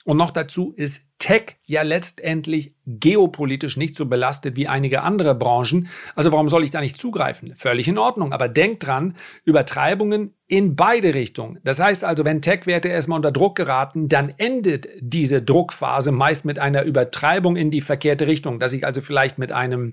und 0.08 0.16
noch 0.16 0.30
dazu 0.30 0.72
ist 0.74 1.10
Tech 1.18 1.58
ja 1.66 1.82
letztendlich 1.82 2.74
geopolitisch 2.86 3.76
nicht 3.76 3.94
so 3.94 4.06
belastet 4.06 4.56
wie 4.56 4.66
einige 4.66 5.02
andere 5.02 5.34
Branchen. 5.34 5.90
Also 6.14 6.32
warum 6.32 6.48
soll 6.48 6.64
ich 6.64 6.70
da 6.70 6.80
nicht 6.80 6.98
zugreifen? 6.98 7.54
Völlig 7.56 7.88
in 7.88 7.98
Ordnung. 7.98 8.32
Aber 8.32 8.48
denkt 8.48 8.86
dran, 8.86 9.16
Übertreibungen 9.44 10.34
in 10.46 10.76
beide 10.76 11.12
Richtungen. 11.12 11.60
Das 11.62 11.78
heißt 11.78 12.04
also, 12.04 12.24
wenn 12.24 12.40
Tech-Werte 12.40 12.88
erstmal 12.88 13.16
unter 13.16 13.32
Druck 13.32 13.54
geraten, 13.54 14.08
dann 14.08 14.32
endet 14.38 14.88
diese 14.98 15.42
Druckphase 15.42 16.10
meist 16.10 16.46
mit 16.46 16.58
einer 16.58 16.84
Übertreibung 16.84 17.56
in 17.56 17.70
die 17.70 17.82
verkehrte 17.82 18.26
Richtung, 18.26 18.60
dass 18.60 18.72
ich 18.72 18.86
also 18.86 19.02
vielleicht 19.02 19.36
mit 19.36 19.52
einem 19.52 19.92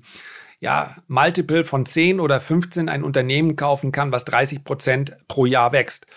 ja, 0.62 0.96
Multiple 1.10 1.66
von 1.66 1.86
10 1.86 2.22
oder 2.22 2.40
15 2.40 2.88
ein 2.88 3.04
Unternehmen 3.04 3.58
kaufen 3.58 3.92
kann, 3.92 4.14
was 4.14 4.24
30 4.24 4.64
Prozent 4.64 5.18
pro 5.28 5.46
Jahr 5.46 5.74
wächst. 5.74 6.08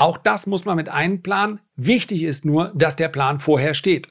Auch 0.00 0.16
das 0.16 0.46
muss 0.46 0.64
man 0.64 0.76
mit 0.76 0.88
einplanen. 0.88 1.60
Wichtig 1.76 2.22
ist 2.22 2.46
nur, 2.46 2.72
dass 2.74 2.96
der 2.96 3.08
Plan 3.08 3.38
vorher 3.38 3.74
steht. 3.74 4.08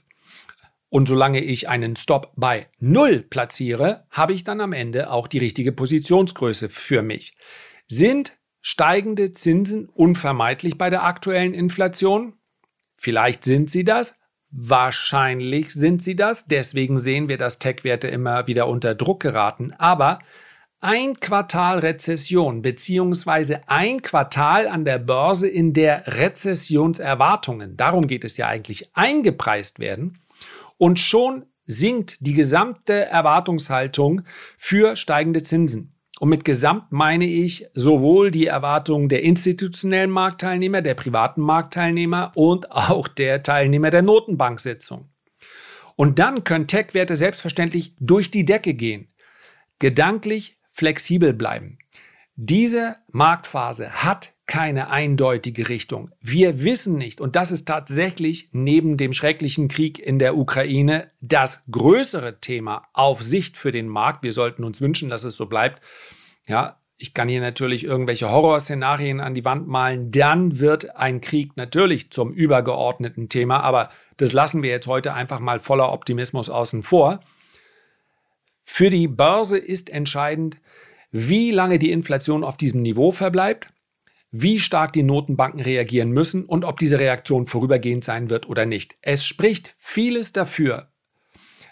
Und 0.90 1.08
solange 1.08 1.44
ich 1.44 1.68
einen 1.68 1.96
Stop 1.96 2.32
bei 2.36 2.68
Null 2.78 3.26
platziere, 3.28 4.06
habe 4.12 4.34
ich 4.34 4.44
dann 4.44 4.62
am 4.62 4.72
Ende 4.72 5.10
auch 5.10 5.28
die 5.28 5.40
richtige 5.40 5.72
Positionsgröße 5.72 6.70
für 6.70 7.02
mich. 7.02 7.34
Sind 7.88 8.38
steigende 8.62 9.32
Zinsen 9.32 9.90
unvermeidlich 9.90 10.78
bei 10.78 10.92
der 10.92 11.06
aktuellen 11.06 11.56
Inflation? 11.56 12.34
Vielleicht 12.96 13.44
sind 13.44 13.72
sie 13.72 13.84
das. 13.84 14.20
Wahrscheinlich 14.52 15.74
sind 15.74 16.04
sie 16.04 16.16
das. 16.16 16.46
Deswegen 16.46 17.00
sehen 17.00 17.30
wir, 17.30 17.40
dass 17.40 17.58
Tech-Werte 17.58 18.10
immer 18.10 18.46
wieder 18.46 18.68
unter 18.68 18.94
Druck 18.94 19.22
geraten. 19.22 19.74
Aber 19.80 20.20
ein 20.82 21.20
Quartal 21.20 21.80
Rezession 21.80 22.62
beziehungsweise 22.62 23.62
ein 23.68 24.02
Quartal 24.02 24.68
an 24.68 24.86
der 24.86 25.00
Börse, 25.00 25.48
in 25.48 25.74
der 25.74 26.04
Rezessionserwartungen, 26.08 27.76
darum 27.76 28.08
geht 28.08 28.24
es 28.24 28.38
ja 28.38 28.48
eigentlich, 28.48 28.90
eingepreist 28.94 29.80
werden 29.80 30.20
und 30.78 31.00
schon 31.00 31.46
sinkt 31.66 32.26
die 32.26 32.34
gesamte 32.34 33.06
Erwartungshaltung 33.06 34.22
für 34.58 34.96
steigende 34.96 35.44
Zinsen. 35.44 35.96
Und 36.20 36.30
mit 36.30 36.44
gesamt 36.44 36.92
meine 36.92 37.26
ich 37.26 37.68
sowohl 37.74 38.30
die 38.32 38.48
Erwartungen 38.48 39.08
der 39.08 39.24
institutionellen 39.24 40.12
Marktteilnehmer, 40.12 40.82
der 40.82 40.96
privaten 40.96 41.42
Marktteilnehmer 41.42 42.32
und 42.36 42.72
auch 42.72 43.08
der 43.08 43.42
Teilnehmer 43.44 43.90
der 43.90 44.02
Notenbanksitzung. 44.02 45.10
Und 45.96 46.20
dann 46.20 46.44
können 46.44 46.68
Tech-Werte 46.68 47.16
selbstverständlich 47.16 47.94
durch 48.00 48.32
die 48.32 48.46
Decke 48.46 48.74
gehen. 48.74 49.14
Gedanklich 49.80 50.59
flexibel 50.80 51.34
bleiben. 51.34 51.78
Diese 52.36 52.96
Marktphase 53.12 54.02
hat 54.02 54.32
keine 54.46 54.90
eindeutige 54.90 55.68
Richtung. 55.68 56.10
Wir 56.22 56.64
wissen 56.64 56.98
nicht, 56.98 57.20
und 57.20 57.36
das 57.36 57.52
ist 57.52 57.68
tatsächlich 57.68 58.50
neben 58.54 58.96
dem 58.96 59.12
schrecklichen 59.12 59.68
Krieg 59.68 60.00
in 60.00 60.20
der 60.20 60.38
Ukraine 60.38 61.12
das 61.20 61.62
größere 61.70 62.40
Thema 62.40 62.82
auf 62.94 63.22
Sicht 63.22 63.58
für 63.58 63.74
den 63.74 63.90
Markt. 63.90 64.24
Wir 64.24 64.32
sollten 64.32 64.64
uns 64.64 64.80
wünschen, 64.80 65.10
dass 65.10 65.26
es 65.26 65.36
so 65.36 65.48
bleibt. 65.48 65.82
Ja, 66.48 66.80
ich 66.96 67.14
kann 67.14 67.28
hier 67.28 67.42
natürlich 67.42 67.84
irgendwelche 67.84 68.32
Horrorszenarien 68.32 69.20
an 69.20 69.34
die 69.34 69.44
Wand 69.44 69.68
malen. 69.68 70.10
Dann 70.10 70.60
wird 70.60 70.96
ein 70.96 71.20
Krieg 71.20 71.58
natürlich 71.58 72.10
zum 72.10 72.32
übergeordneten 72.32 73.28
Thema, 73.28 73.60
aber 73.60 73.90
das 74.16 74.32
lassen 74.32 74.64
wir 74.64 74.70
jetzt 74.70 74.88
heute 74.88 75.14
einfach 75.14 75.42
mal 75.42 75.60
voller 75.60 75.92
Optimismus 75.92 76.50
außen 76.50 76.84
vor. 76.84 77.20
Für 78.72 78.92
die 78.92 79.08
Börse 79.08 79.58
ist 79.58 79.90
entscheidend, 79.90 80.62
wie 81.12 81.52
lange 81.52 81.80
die 81.80 81.92
Inflation 81.92 82.44
auf 82.46 82.56
diesem 82.56 82.82
Niveau 82.82 83.12
verbleibt, 83.12 83.74
wie 84.32 84.60
stark 84.60 84.94
die 84.94 85.04
Notenbanken 85.04 85.60
reagieren 85.60 86.12
müssen 86.12 86.46
und 86.46 86.64
ob 86.64 86.80
diese 86.80 86.98
Reaktion 86.98 87.46
vorübergehend 87.46 88.06
sein 88.06 88.30
wird 88.30 88.48
oder 88.48 88.66
nicht. 88.66 88.96
Es 89.02 89.26
spricht 89.26 89.76
vieles 89.80 90.32
dafür, 90.34 90.92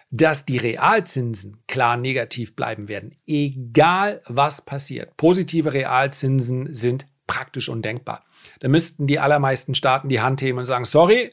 dass 0.09 0.45
die 0.45 0.57
Realzinsen 0.57 1.63
klar 1.67 1.95
negativ 1.97 2.55
bleiben 2.55 2.89
werden, 2.89 3.15
egal 3.25 4.21
was 4.25 4.65
passiert. 4.65 5.15
Positive 5.15 5.73
Realzinsen 5.73 6.73
sind 6.73 7.05
praktisch 7.27 7.69
undenkbar. 7.69 8.25
Da 8.59 8.67
müssten 8.67 9.07
die 9.07 9.19
allermeisten 9.19 9.75
Staaten 9.75 10.09
die 10.09 10.19
Hand 10.19 10.41
heben 10.41 10.57
und 10.57 10.65
sagen, 10.65 10.83
sorry, 10.83 11.31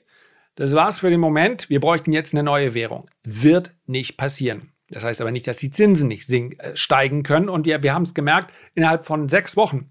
das 0.57 0.75
war's 0.75 0.99
für 0.99 1.11
den 1.11 1.21
Moment, 1.21 1.69
wir 1.69 1.81
bräuchten 1.81 2.13
jetzt 2.13 2.35
eine 2.35 2.45
neue 2.45 2.75
Währung. 2.75 3.09
Wird 3.25 3.75
nicht 3.87 4.19
passieren. 4.19 4.74
Das 4.95 5.03
heißt 5.03 5.21
aber 5.21 5.33
nicht, 5.33 5.49
dass 5.49 5.59
die 5.59 5.71
Zinsen 5.71 6.07
nicht 6.07 6.31
äh, 6.31 6.77
steigen 6.77 7.25
können. 7.25 7.49
Und 7.49 7.67
wir, 7.67 7.83
wir 7.83 7.93
haben 7.93 8.05
es 8.05 8.15
gemerkt, 8.15 8.55
innerhalb 8.75 9.05
von 9.05 9.29
sechs 9.29 9.57
Wochen 9.57 9.91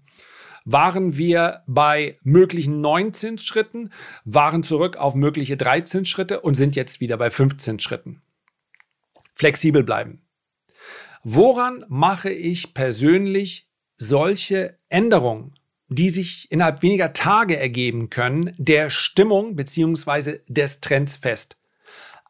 waren 0.64 1.18
wir 1.18 1.62
bei 1.66 2.18
möglichen 2.22 2.80
neun 2.80 3.12
Zinsschritten, 3.12 3.92
waren 4.24 4.62
zurück 4.62 4.96
auf 4.96 5.14
mögliche 5.14 5.58
drei 5.58 5.82
Zinsschritte 5.82 6.40
und 6.40 6.54
sind 6.54 6.74
jetzt 6.74 7.00
wieder 7.00 7.18
bei 7.18 7.30
15 7.30 7.80
Schritten. 7.80 8.22
Flexibel 9.34 9.82
bleiben. 9.82 10.22
Woran 11.22 11.84
mache 11.88 12.30
ich 12.30 12.72
persönlich 12.72 13.68
solche 13.98 14.78
Änderungen, 14.88 15.54
die 15.88 16.08
sich 16.08 16.50
innerhalb 16.50 16.80
weniger 16.80 17.12
Tage 17.12 17.58
ergeben 17.58 18.08
können, 18.08 18.54
der 18.56 18.88
Stimmung 18.88 19.54
bzw. 19.54 20.38
des 20.48 20.80
Trends 20.80 21.14
fest? 21.14 21.58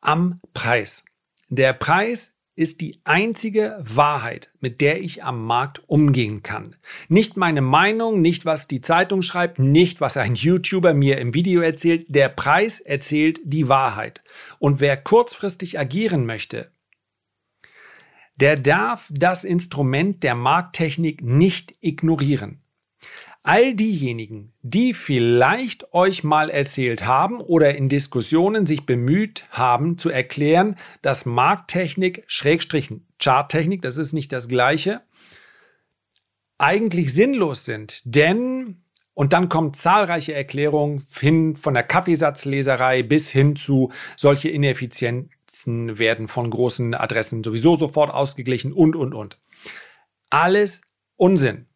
Am 0.01 0.41
Preis. 0.55 1.05
Der 1.51 1.73
Preis 1.73 2.34
ist 2.57 2.81
die 2.81 3.01
einzige 3.05 3.79
Wahrheit, 3.81 4.53
mit 4.61 4.81
der 4.81 5.03
ich 5.03 5.25
am 5.25 5.45
Markt 5.45 5.83
umgehen 5.89 6.43
kann. 6.43 6.77
Nicht 7.09 7.37
meine 7.37 7.61
Meinung, 7.61 8.21
nicht 8.21 8.45
was 8.45 8.69
die 8.69 8.81
Zeitung 8.81 9.23
schreibt, 9.23 9.59
nicht 9.59 10.01
was 10.01 10.17
ein 10.17 10.35
YouTuber 10.35 10.95
mir 10.95 11.19
im 11.19 11.35
Video 11.35 11.61
erzählt. 11.61 12.07
Der 12.09 12.29
Preis 12.29 12.81
erzählt 12.81 13.41
die 13.45 13.69
Wahrheit. 13.69 14.23
Und 14.59 14.81
wer 14.81 14.97
kurzfristig 14.97 15.79
agieren 15.79 16.27
möchte, 16.27 16.71
der 18.37 18.57
darf 18.57 19.11
das 19.13 19.45
Instrument 19.45 20.23
der 20.23 20.35
Markttechnik 20.35 21.23
nicht 21.23 21.75
ignorieren 21.81 22.64
all 23.45 23.75
diejenigen, 23.75 24.55
die 24.63 24.95
vielleicht 24.95 25.93
euch 25.93 26.25
mal 26.25 26.49
erzählt 26.49 27.05
haben 27.05 27.41
oder 27.41 27.77
in 27.77 27.91
Diskussionen 27.91 28.65
sich 28.65 28.87
bemüht 28.87 29.45
haben 29.51 29.99
zu 29.99 30.09
erklären, 30.09 30.77
dass 31.03 31.27
Markttechnik, 31.27 32.25
Schrägstrichen, 32.27 33.07
Charttechnik, 33.23 33.83
das 33.83 33.99
ist 33.99 34.15
nicht 34.15 34.33
das 34.33 34.49
gleiche, 34.49 35.03
eigentlich 36.57 37.13
sinnlos 37.13 37.67
sind. 37.67 38.01
Denn, 38.07 38.83
und 39.13 39.35
dann 39.35 39.51
kommen 39.51 39.75
zahlreiche 39.75 40.33
Erklärungen 40.33 41.05
hin 41.21 41.55
von 41.55 41.75
der 41.75 41.83
Kaffeesatzleserei 41.83 43.03
bis 43.03 43.29
hin 43.29 43.57
zu 43.57 43.93
solche 44.17 44.49
Ineffizienzen 44.49 45.99
werden 45.99 46.29
von 46.29 46.49
großen 46.49 46.95
Adressen 46.95 47.45
sowieso 47.45 47.77
sofort 47.77 48.11
ausgeglichen 48.11 48.73
und, 48.73 48.97
und, 48.97 49.13
und. 49.13 49.39
Alles 50.31 50.81
Unsinn. 51.17 51.67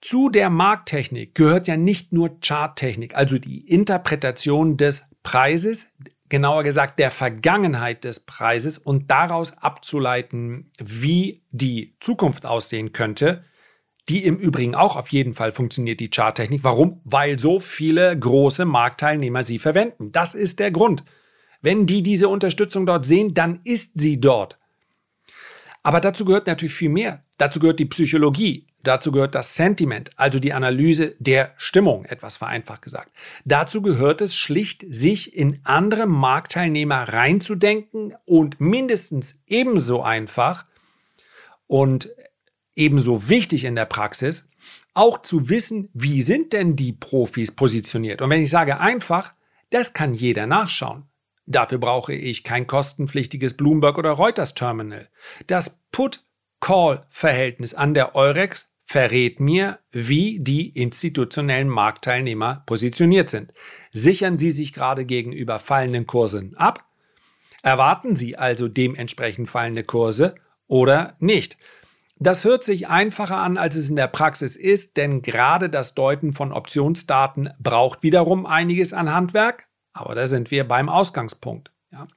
Zu 0.00 0.30
der 0.30 0.48
Markttechnik 0.48 1.34
gehört 1.34 1.68
ja 1.68 1.76
nicht 1.76 2.12
nur 2.12 2.40
Charttechnik, 2.40 3.14
also 3.14 3.36
die 3.38 3.68
Interpretation 3.68 4.78
des 4.78 5.02
Preises, 5.22 5.88
genauer 6.30 6.62
gesagt 6.64 6.98
der 6.98 7.10
Vergangenheit 7.10 8.04
des 8.04 8.20
Preises 8.20 8.78
und 8.78 9.10
daraus 9.10 9.58
abzuleiten, 9.58 10.70
wie 10.78 11.42
die 11.50 11.96
Zukunft 12.00 12.46
aussehen 12.46 12.92
könnte, 12.92 13.44
die 14.08 14.24
im 14.24 14.36
Übrigen 14.36 14.74
auch 14.74 14.96
auf 14.96 15.08
jeden 15.08 15.34
Fall 15.34 15.52
funktioniert, 15.52 16.00
die 16.00 16.10
Charttechnik. 16.10 16.64
Warum? 16.64 17.02
Weil 17.04 17.38
so 17.38 17.60
viele 17.60 18.18
große 18.18 18.64
Marktteilnehmer 18.64 19.44
sie 19.44 19.58
verwenden. 19.58 20.12
Das 20.12 20.34
ist 20.34 20.60
der 20.60 20.70
Grund. 20.70 21.04
Wenn 21.60 21.84
die 21.84 22.02
diese 22.02 22.28
Unterstützung 22.28 22.86
dort 22.86 23.04
sehen, 23.04 23.34
dann 23.34 23.60
ist 23.64 23.98
sie 23.98 24.18
dort. 24.18 24.58
Aber 25.82 26.00
dazu 26.00 26.24
gehört 26.24 26.46
natürlich 26.46 26.74
viel 26.74 26.88
mehr. 26.88 27.20
Dazu 27.36 27.60
gehört 27.60 27.78
die 27.78 27.86
Psychologie, 27.86 28.66
Dazu 28.82 29.12
gehört 29.12 29.34
das 29.34 29.54
Sentiment, 29.54 30.10
also 30.16 30.38
die 30.38 30.52
Analyse 30.52 31.14
der 31.18 31.54
Stimmung, 31.56 32.04
etwas 32.06 32.36
vereinfacht 32.38 32.82
gesagt. 32.82 33.12
Dazu 33.44 33.82
gehört 33.82 34.20
es 34.20 34.34
schlicht, 34.34 34.84
sich 34.88 35.36
in 35.36 35.60
andere 35.64 36.06
Marktteilnehmer 36.06 37.12
reinzudenken 37.12 38.14
und 38.24 38.60
mindestens 38.60 39.42
ebenso 39.46 40.02
einfach 40.02 40.64
und 41.66 42.10
ebenso 42.74 43.28
wichtig 43.28 43.64
in 43.64 43.76
der 43.76 43.84
Praxis, 43.84 44.48
auch 44.94 45.22
zu 45.22 45.48
wissen, 45.48 45.88
wie 45.92 46.22
sind 46.22 46.52
denn 46.52 46.76
die 46.76 46.92
Profis 46.92 47.52
positioniert. 47.52 48.22
Und 48.22 48.30
wenn 48.30 48.42
ich 48.42 48.50
sage 48.50 48.80
einfach, 48.80 49.34
das 49.70 49.92
kann 49.92 50.14
jeder 50.14 50.46
nachschauen. 50.46 51.04
Dafür 51.46 51.78
brauche 51.78 52.12
ich 52.12 52.44
kein 52.44 52.66
kostenpflichtiges 52.66 53.56
Bloomberg 53.56 53.98
oder 53.98 54.10
Reuters 54.10 54.54
Terminal. 54.54 55.08
Das 55.46 55.80
Put-Call-Verhältnis 55.92 57.74
an 57.74 57.94
der 57.94 58.14
Eurex 58.14 58.69
verrät 58.90 59.38
mir, 59.38 59.78
wie 59.92 60.40
die 60.40 60.68
institutionellen 60.70 61.68
Marktteilnehmer 61.68 62.64
positioniert 62.66 63.30
sind. 63.30 63.54
Sichern 63.92 64.36
Sie 64.36 64.50
sich 64.50 64.72
gerade 64.72 65.04
gegenüber 65.04 65.60
fallenden 65.60 66.08
Kursen 66.08 66.56
ab? 66.56 66.84
Erwarten 67.62 68.16
Sie 68.16 68.36
also 68.36 68.66
dementsprechend 68.66 69.48
fallende 69.48 69.84
Kurse 69.84 70.34
oder 70.66 71.14
nicht? 71.20 71.56
Das 72.18 72.44
hört 72.44 72.64
sich 72.64 72.88
einfacher 72.88 73.36
an, 73.36 73.58
als 73.58 73.76
es 73.76 73.90
in 73.90 73.94
der 73.94 74.08
Praxis 74.08 74.56
ist, 74.56 74.96
denn 74.96 75.22
gerade 75.22 75.70
das 75.70 75.94
Deuten 75.94 76.32
von 76.32 76.52
Optionsdaten 76.52 77.50
braucht 77.60 78.02
wiederum 78.02 78.44
einiges 78.44 78.92
an 78.92 79.14
Handwerk, 79.14 79.68
aber 79.92 80.16
da 80.16 80.26
sind 80.26 80.50
wir 80.50 80.66
beim 80.66 80.88
Ausgangspunkt. 80.88 81.70
Ja. 81.92 82.08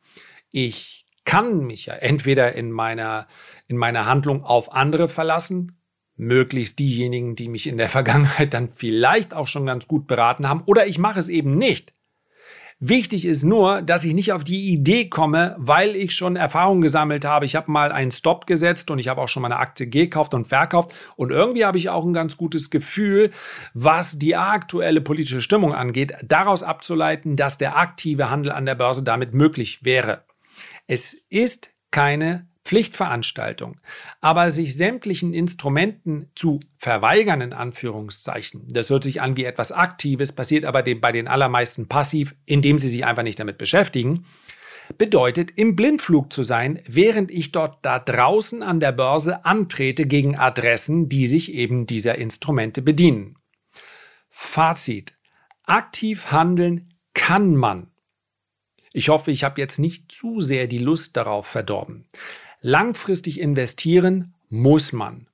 Ich 0.52 1.06
kann 1.24 1.60
mich 1.60 1.86
ja 1.86 1.94
entweder 1.94 2.54
in 2.54 2.72
meiner, 2.72 3.28
in 3.68 3.78
meiner 3.78 4.08
Handlung 4.08 4.44
auf 4.44 4.74
andere 4.74 5.08
verlassen, 5.08 5.78
möglichst 6.26 6.80
diejenigen, 6.80 7.36
die 7.36 7.50
mich 7.50 7.68
in 7.68 7.78
der 7.78 7.90
Vergangenheit 7.98 8.54
dann 8.54 8.70
vielleicht 8.70 9.34
auch 9.34 9.48
schon 9.48 9.66
ganz 9.66 9.88
gut 9.88 10.08
beraten 10.08 10.48
haben, 10.50 10.64
oder 10.66 10.88
ich 10.88 11.00
mache 11.00 11.20
es 11.20 11.30
eben 11.30 11.58
nicht. 11.58 11.94
Wichtig 12.86 13.24
ist 13.24 13.44
nur, 13.44 13.82
dass 13.82 14.04
ich 14.04 14.14
nicht 14.14 14.34
auf 14.34 14.44
die 14.44 14.74
Idee 14.74 15.08
komme, 15.08 15.56
weil 15.58 15.96
ich 15.96 16.14
schon 16.14 16.36
Erfahrung 16.36 16.82
gesammelt 16.82 17.24
habe. 17.24 17.46
Ich 17.46 17.56
habe 17.56 17.72
mal 17.72 17.94
einen 17.94 18.12
Stop 18.12 18.46
gesetzt 18.46 18.92
und 18.92 19.00
ich 19.00 19.08
habe 19.08 19.22
auch 19.22 19.30
schon 19.30 19.42
mal 19.42 19.48
eine 19.48 19.60
Aktie 19.60 19.88
gekauft 19.88 20.34
und 20.34 20.48
verkauft. 20.48 20.94
Und 21.16 21.32
irgendwie 21.32 21.64
habe 21.64 21.78
ich 21.78 21.90
auch 21.90 22.04
ein 22.04 22.12
ganz 22.12 22.36
gutes 22.36 22.70
Gefühl, 22.70 23.30
was 23.74 24.20
die 24.20 24.36
aktuelle 24.36 25.00
politische 25.00 25.42
Stimmung 25.42 25.74
angeht, 25.74 26.14
daraus 26.24 26.62
abzuleiten, 26.62 27.38
dass 27.38 27.58
der 27.58 27.78
aktive 27.78 28.30
Handel 28.30 28.52
an 28.52 28.66
der 28.66 28.76
Börse 28.76 29.04
damit 29.04 29.34
möglich 29.34 29.86
wäre. 29.86 30.26
Es 30.86 31.14
ist 31.30 31.70
keine 31.90 32.50
Pflichtveranstaltung. 32.64 33.80
Aber 34.22 34.50
sich 34.52 34.76
sämtlichen 34.76 35.34
Instrumenten 35.34 36.30
zu 36.36 36.60
verweigern, 36.78 37.42
in 37.42 37.54
Anführungszeichen, 37.54 38.68
das 38.70 38.90
hört 38.90 39.04
sich 39.04 39.22
an 39.22 39.38
wie 39.38 39.46
etwas 39.46 39.72
Aktives, 39.72 40.32
passiert 40.32 40.66
aber 40.66 40.84
bei 40.84 41.12
den 41.12 41.28
allermeisten 41.28 41.88
passiv, 41.88 42.36
indem 42.46 42.80
sie 42.80 42.90
sich 42.90 43.06
einfach 43.06 43.24
nicht 43.24 43.40
damit 43.40 43.58
beschäftigen, 43.58 44.26
bedeutet, 44.98 45.52
im 45.56 45.76
Blindflug 45.76 46.32
zu 46.32 46.44
sein, 46.44 46.82
während 46.88 47.32
ich 47.32 47.52
dort 47.52 47.86
da 47.86 48.00
draußen 48.00 48.64
an 48.64 48.80
der 48.80 48.92
Börse 48.92 49.46
antrete 49.46 50.06
gegen 50.06 50.38
Adressen, 50.38 51.10
die 51.10 51.28
sich 51.28 51.54
eben 51.54 51.86
dieser 51.86 52.16
Instrumente 52.16 52.82
bedienen. 52.82 53.38
Fazit. 54.30 55.18
Aktiv 55.66 56.32
handeln 56.32 56.94
kann 57.14 57.56
man. 57.56 57.92
Ich 58.92 59.10
hoffe, 59.10 59.32
ich 59.32 59.44
habe 59.44 59.60
jetzt 59.60 59.80
nicht 59.80 60.12
zu 60.12 60.40
sehr 60.40 60.68
die 60.68 60.78
Lust 60.78 61.18
darauf 61.18 61.48
verdorben. 61.48 62.06
Langfristig 62.66 63.42
investieren 63.42 64.34
muss 64.48 64.94
man. 64.94 65.28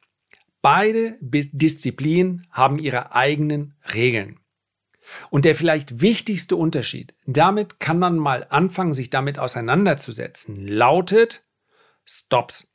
Beide 0.63 1.15
Disziplinen 1.21 2.47
haben 2.49 2.79
ihre 2.79 3.13
eigenen 3.13 3.75
Regeln. 3.93 4.39
Und 5.29 5.45
der 5.45 5.55
vielleicht 5.55 6.01
wichtigste 6.01 6.55
Unterschied, 6.55 7.13
damit 7.27 7.79
kann 7.79 7.99
man 7.99 8.17
mal 8.17 8.47
anfangen, 8.49 8.93
sich 8.93 9.11
damit 9.11 9.37
auseinanderzusetzen, 9.37 10.67
lautet 10.67 11.43
Stops. 12.03 12.73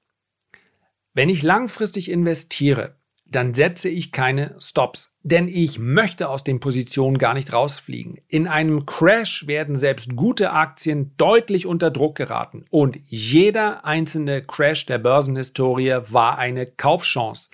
Wenn 1.14 1.28
ich 1.28 1.42
langfristig 1.42 2.08
investiere, 2.08 2.96
dann 3.24 3.54
setze 3.54 3.88
ich 3.88 4.12
keine 4.12 4.56
Stops. 4.60 5.13
Denn 5.26 5.48
ich 5.48 5.78
möchte 5.78 6.28
aus 6.28 6.44
den 6.44 6.60
Positionen 6.60 7.16
gar 7.16 7.32
nicht 7.32 7.54
rausfliegen. 7.54 8.18
In 8.28 8.46
einem 8.46 8.84
Crash 8.84 9.46
werden 9.46 9.74
selbst 9.74 10.16
gute 10.16 10.52
Aktien 10.52 11.12
deutlich 11.16 11.66
unter 11.66 11.90
Druck 11.90 12.14
geraten. 12.14 12.66
Und 12.68 12.98
jeder 13.06 13.87
einzelne 13.87 14.42
Crash 14.42 14.84
der 14.84 14.98
Börsenhistorie 14.98 15.96
war 16.10 16.37
eine 16.37 16.66
Kaufchance. 16.66 17.48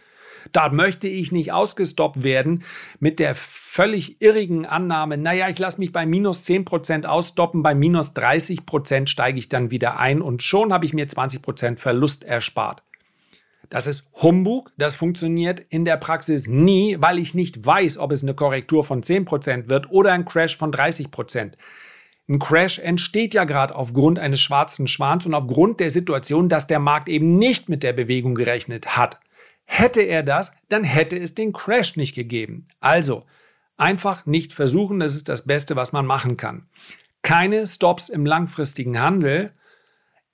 Da 0.51 0.71
möchte 0.71 1.07
ich 1.07 1.31
nicht 1.31 1.53
ausgestoppt 1.53 2.25
werden 2.25 2.65
mit 2.99 3.21
der 3.21 3.37
völlig 3.37 4.21
irrigen 4.21 4.67
Annahme, 4.67 5.17
naja, 5.17 5.49
ich 5.49 5.59
lasse 5.59 5.79
mich 5.79 5.93
bei 5.93 6.07
minus 6.07 6.45
10% 6.49 7.05
ausstoppen, 7.05 7.63
bei 7.63 7.77
minus 7.77 8.17
30% 8.17 9.07
steige 9.07 9.39
ich 9.39 9.49
dann 9.49 9.71
wieder 9.71 10.01
ein 10.01 10.23
und 10.23 10.43
schon 10.43 10.73
habe 10.73 10.87
ich 10.87 10.93
mir 10.93 11.07
20% 11.07 11.79
Verlust 11.79 12.25
erspart. 12.25 12.83
Das 13.71 13.87
ist 13.87 14.05
Humbug, 14.21 14.73
das 14.77 14.97
funktioniert 14.97 15.61
in 15.69 15.85
der 15.85 15.97
Praxis 15.97 16.49
nie, 16.49 16.97
weil 16.99 17.21
ich 17.21 17.35
nicht 17.35 17.65
weiß, 17.65 17.99
ob 17.99 18.11
es 18.11 18.23
eine 18.23 18.35
Korrektur 18.35 18.83
von 18.83 19.01
10% 19.01 19.69
wird 19.69 19.91
oder 19.91 20.13
ein 20.13 20.25
Crash 20.25 20.59
von 20.59 20.73
30%. 20.73 21.53
Ein 22.29 22.39
Crash 22.41 22.81
entsteht 22.81 23.33
ja 23.33 23.45
gerade 23.45 23.75
aufgrund 23.77 24.19
eines 24.19 24.41
schwarzen 24.41 24.89
Schwans 24.89 25.25
und 25.25 25.35
aufgrund 25.35 25.79
der 25.79 25.91
Situation, 25.91 26.49
dass 26.49 26.67
der 26.67 26.81
Markt 26.81 27.09
eben 27.09 27.39
nicht 27.39 27.69
mit 27.69 27.85
der 27.85 27.93
Bewegung 27.93 28.35
gerechnet 28.35 28.97
hat. 28.97 29.21
Hätte 29.65 30.03
er 30.03 30.25
das, 30.25 30.53
dann 30.69 30.83
hätte 30.83 31.17
es 31.17 31.37
den 31.37 31.53
Crash 31.53 31.95
nicht 31.95 32.17
gegeben. 32.17 32.67
Also, 32.81 33.25
einfach 33.77 34.27
nicht 34.27 34.53
versuchen, 34.53 34.99
das 34.99 35.15
ist 35.15 35.29
das 35.29 35.47
Beste, 35.47 35.77
was 35.77 35.93
man 35.93 36.07
machen 36.07 36.37
kann. 36.37 36.67
Keine 37.23 37.65
Stops 37.69 38.09
im 38.09 38.27
langfristigen 38.27 39.01
Handel, 39.01 39.53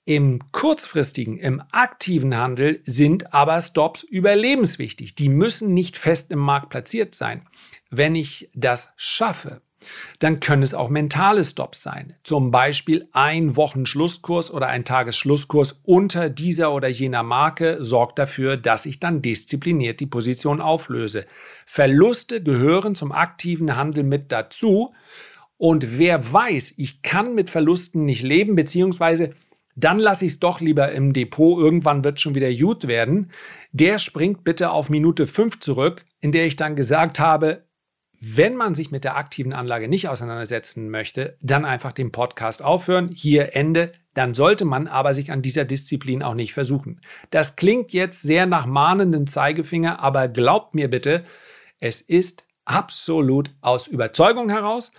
im 0.07 0.39
kurzfristigen, 0.53 1.37
im 1.37 1.61
aktiven 1.71 2.37
Handel 2.37 2.79
sind 2.85 3.33
aber 3.33 3.59
Stops 3.61 4.03
überlebenswichtig. 4.03 5.15
Die 5.15 5.27
müssen 5.27 5.73
nicht 5.73 5.97
fest 5.97 6.31
im 6.31 6.39
Markt 6.39 6.69
platziert 6.69 7.13
sein. 7.13 7.45
Wenn 7.89 8.15
ich 8.15 8.49
das 8.55 8.93
schaffe, 8.95 9.61
dann 10.19 10.39
können 10.39 10.63
es 10.63 10.73
auch 10.73 10.87
mentale 10.87 11.43
Stops 11.43 11.83
sein. 11.83 12.15
Zum 12.23 12.51
Beispiel 12.51 13.09
ein 13.11 13.57
Wochenschlusskurs 13.57 14.49
oder 14.49 14.67
ein 14.67 14.85
Tagesschlusskurs 14.85 15.81
unter 15.83 16.29
dieser 16.29 16.73
oder 16.73 16.87
jener 16.87 17.23
Marke 17.23 17.83
sorgt 17.83 18.17
dafür, 18.17 18.55
dass 18.55 18.85
ich 18.85 19.01
dann 19.01 19.21
diszipliniert 19.21 19.99
die 19.99 20.05
Position 20.05 20.61
auflöse. 20.61 21.25
Verluste 21.65 22.41
gehören 22.41 22.95
zum 22.95 23.11
aktiven 23.11 23.75
Handel 23.75 24.05
mit 24.05 24.31
dazu. 24.31 24.93
Und 25.57 25.97
wer 25.99 26.31
weiß, 26.31 26.75
ich 26.77 27.01
kann 27.01 27.35
mit 27.35 27.49
Verlusten 27.49 28.05
nicht 28.05 28.21
leben, 28.21 28.55
beziehungsweise 28.55 29.33
dann 29.77 29.99
lasse 29.99 30.25
ich 30.25 30.31
es 30.33 30.39
doch 30.39 30.59
lieber 30.59 30.91
im 30.91 31.13
Depot, 31.13 31.59
irgendwann 31.59 32.03
wird 32.03 32.19
schon 32.19 32.33
wieder 32.33 32.51
gut 32.51 32.87
werden. 32.87 33.31
Der 33.71 33.99
springt 33.99 34.43
bitte 34.43 34.71
auf 34.71 34.89
Minute 34.89 35.27
5 35.27 35.59
zurück, 35.59 36.03
in 36.19 36.31
der 36.31 36.47
ich 36.47 36.55
dann 36.55 36.75
gesagt 36.75 37.19
habe, 37.19 37.67
wenn 38.19 38.55
man 38.55 38.73
sich 38.73 38.89
mit 38.89 39.03
der 39.03 39.15
aktiven 39.15 39.53
Anlage 39.53 39.87
nicht 39.87 40.09
auseinandersetzen 40.09 40.89
möchte, 40.89 41.37
dann 41.41 41.63
einfach 41.63 41.91
den 41.91 42.11
Podcast 42.11 42.63
aufhören. 42.63 43.09
Hier 43.09 43.55
Ende. 43.55 43.91
Dann 44.15 44.33
sollte 44.33 44.65
man 44.65 44.87
aber 44.87 45.13
sich 45.13 45.31
an 45.31 45.43
dieser 45.43 45.63
Disziplin 45.63 46.23
auch 46.23 46.33
nicht 46.33 46.53
versuchen. 46.53 46.99
Das 47.29 47.55
klingt 47.55 47.93
jetzt 47.93 48.23
sehr 48.23 48.47
nach 48.47 48.65
mahnenden 48.65 49.27
Zeigefinger, 49.27 49.99
aber 49.99 50.27
glaubt 50.27 50.73
mir 50.73 50.89
bitte, 50.89 51.23
es 51.79 52.01
ist 52.01 52.47
absolut 52.65 53.51
aus 53.61 53.85
Überzeugung 53.85 54.49
heraus 54.49 54.91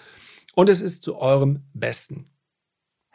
und 0.54 0.68
es 0.68 0.80
ist 0.80 1.02
zu 1.02 1.18
eurem 1.18 1.64
Besten. 1.74 2.30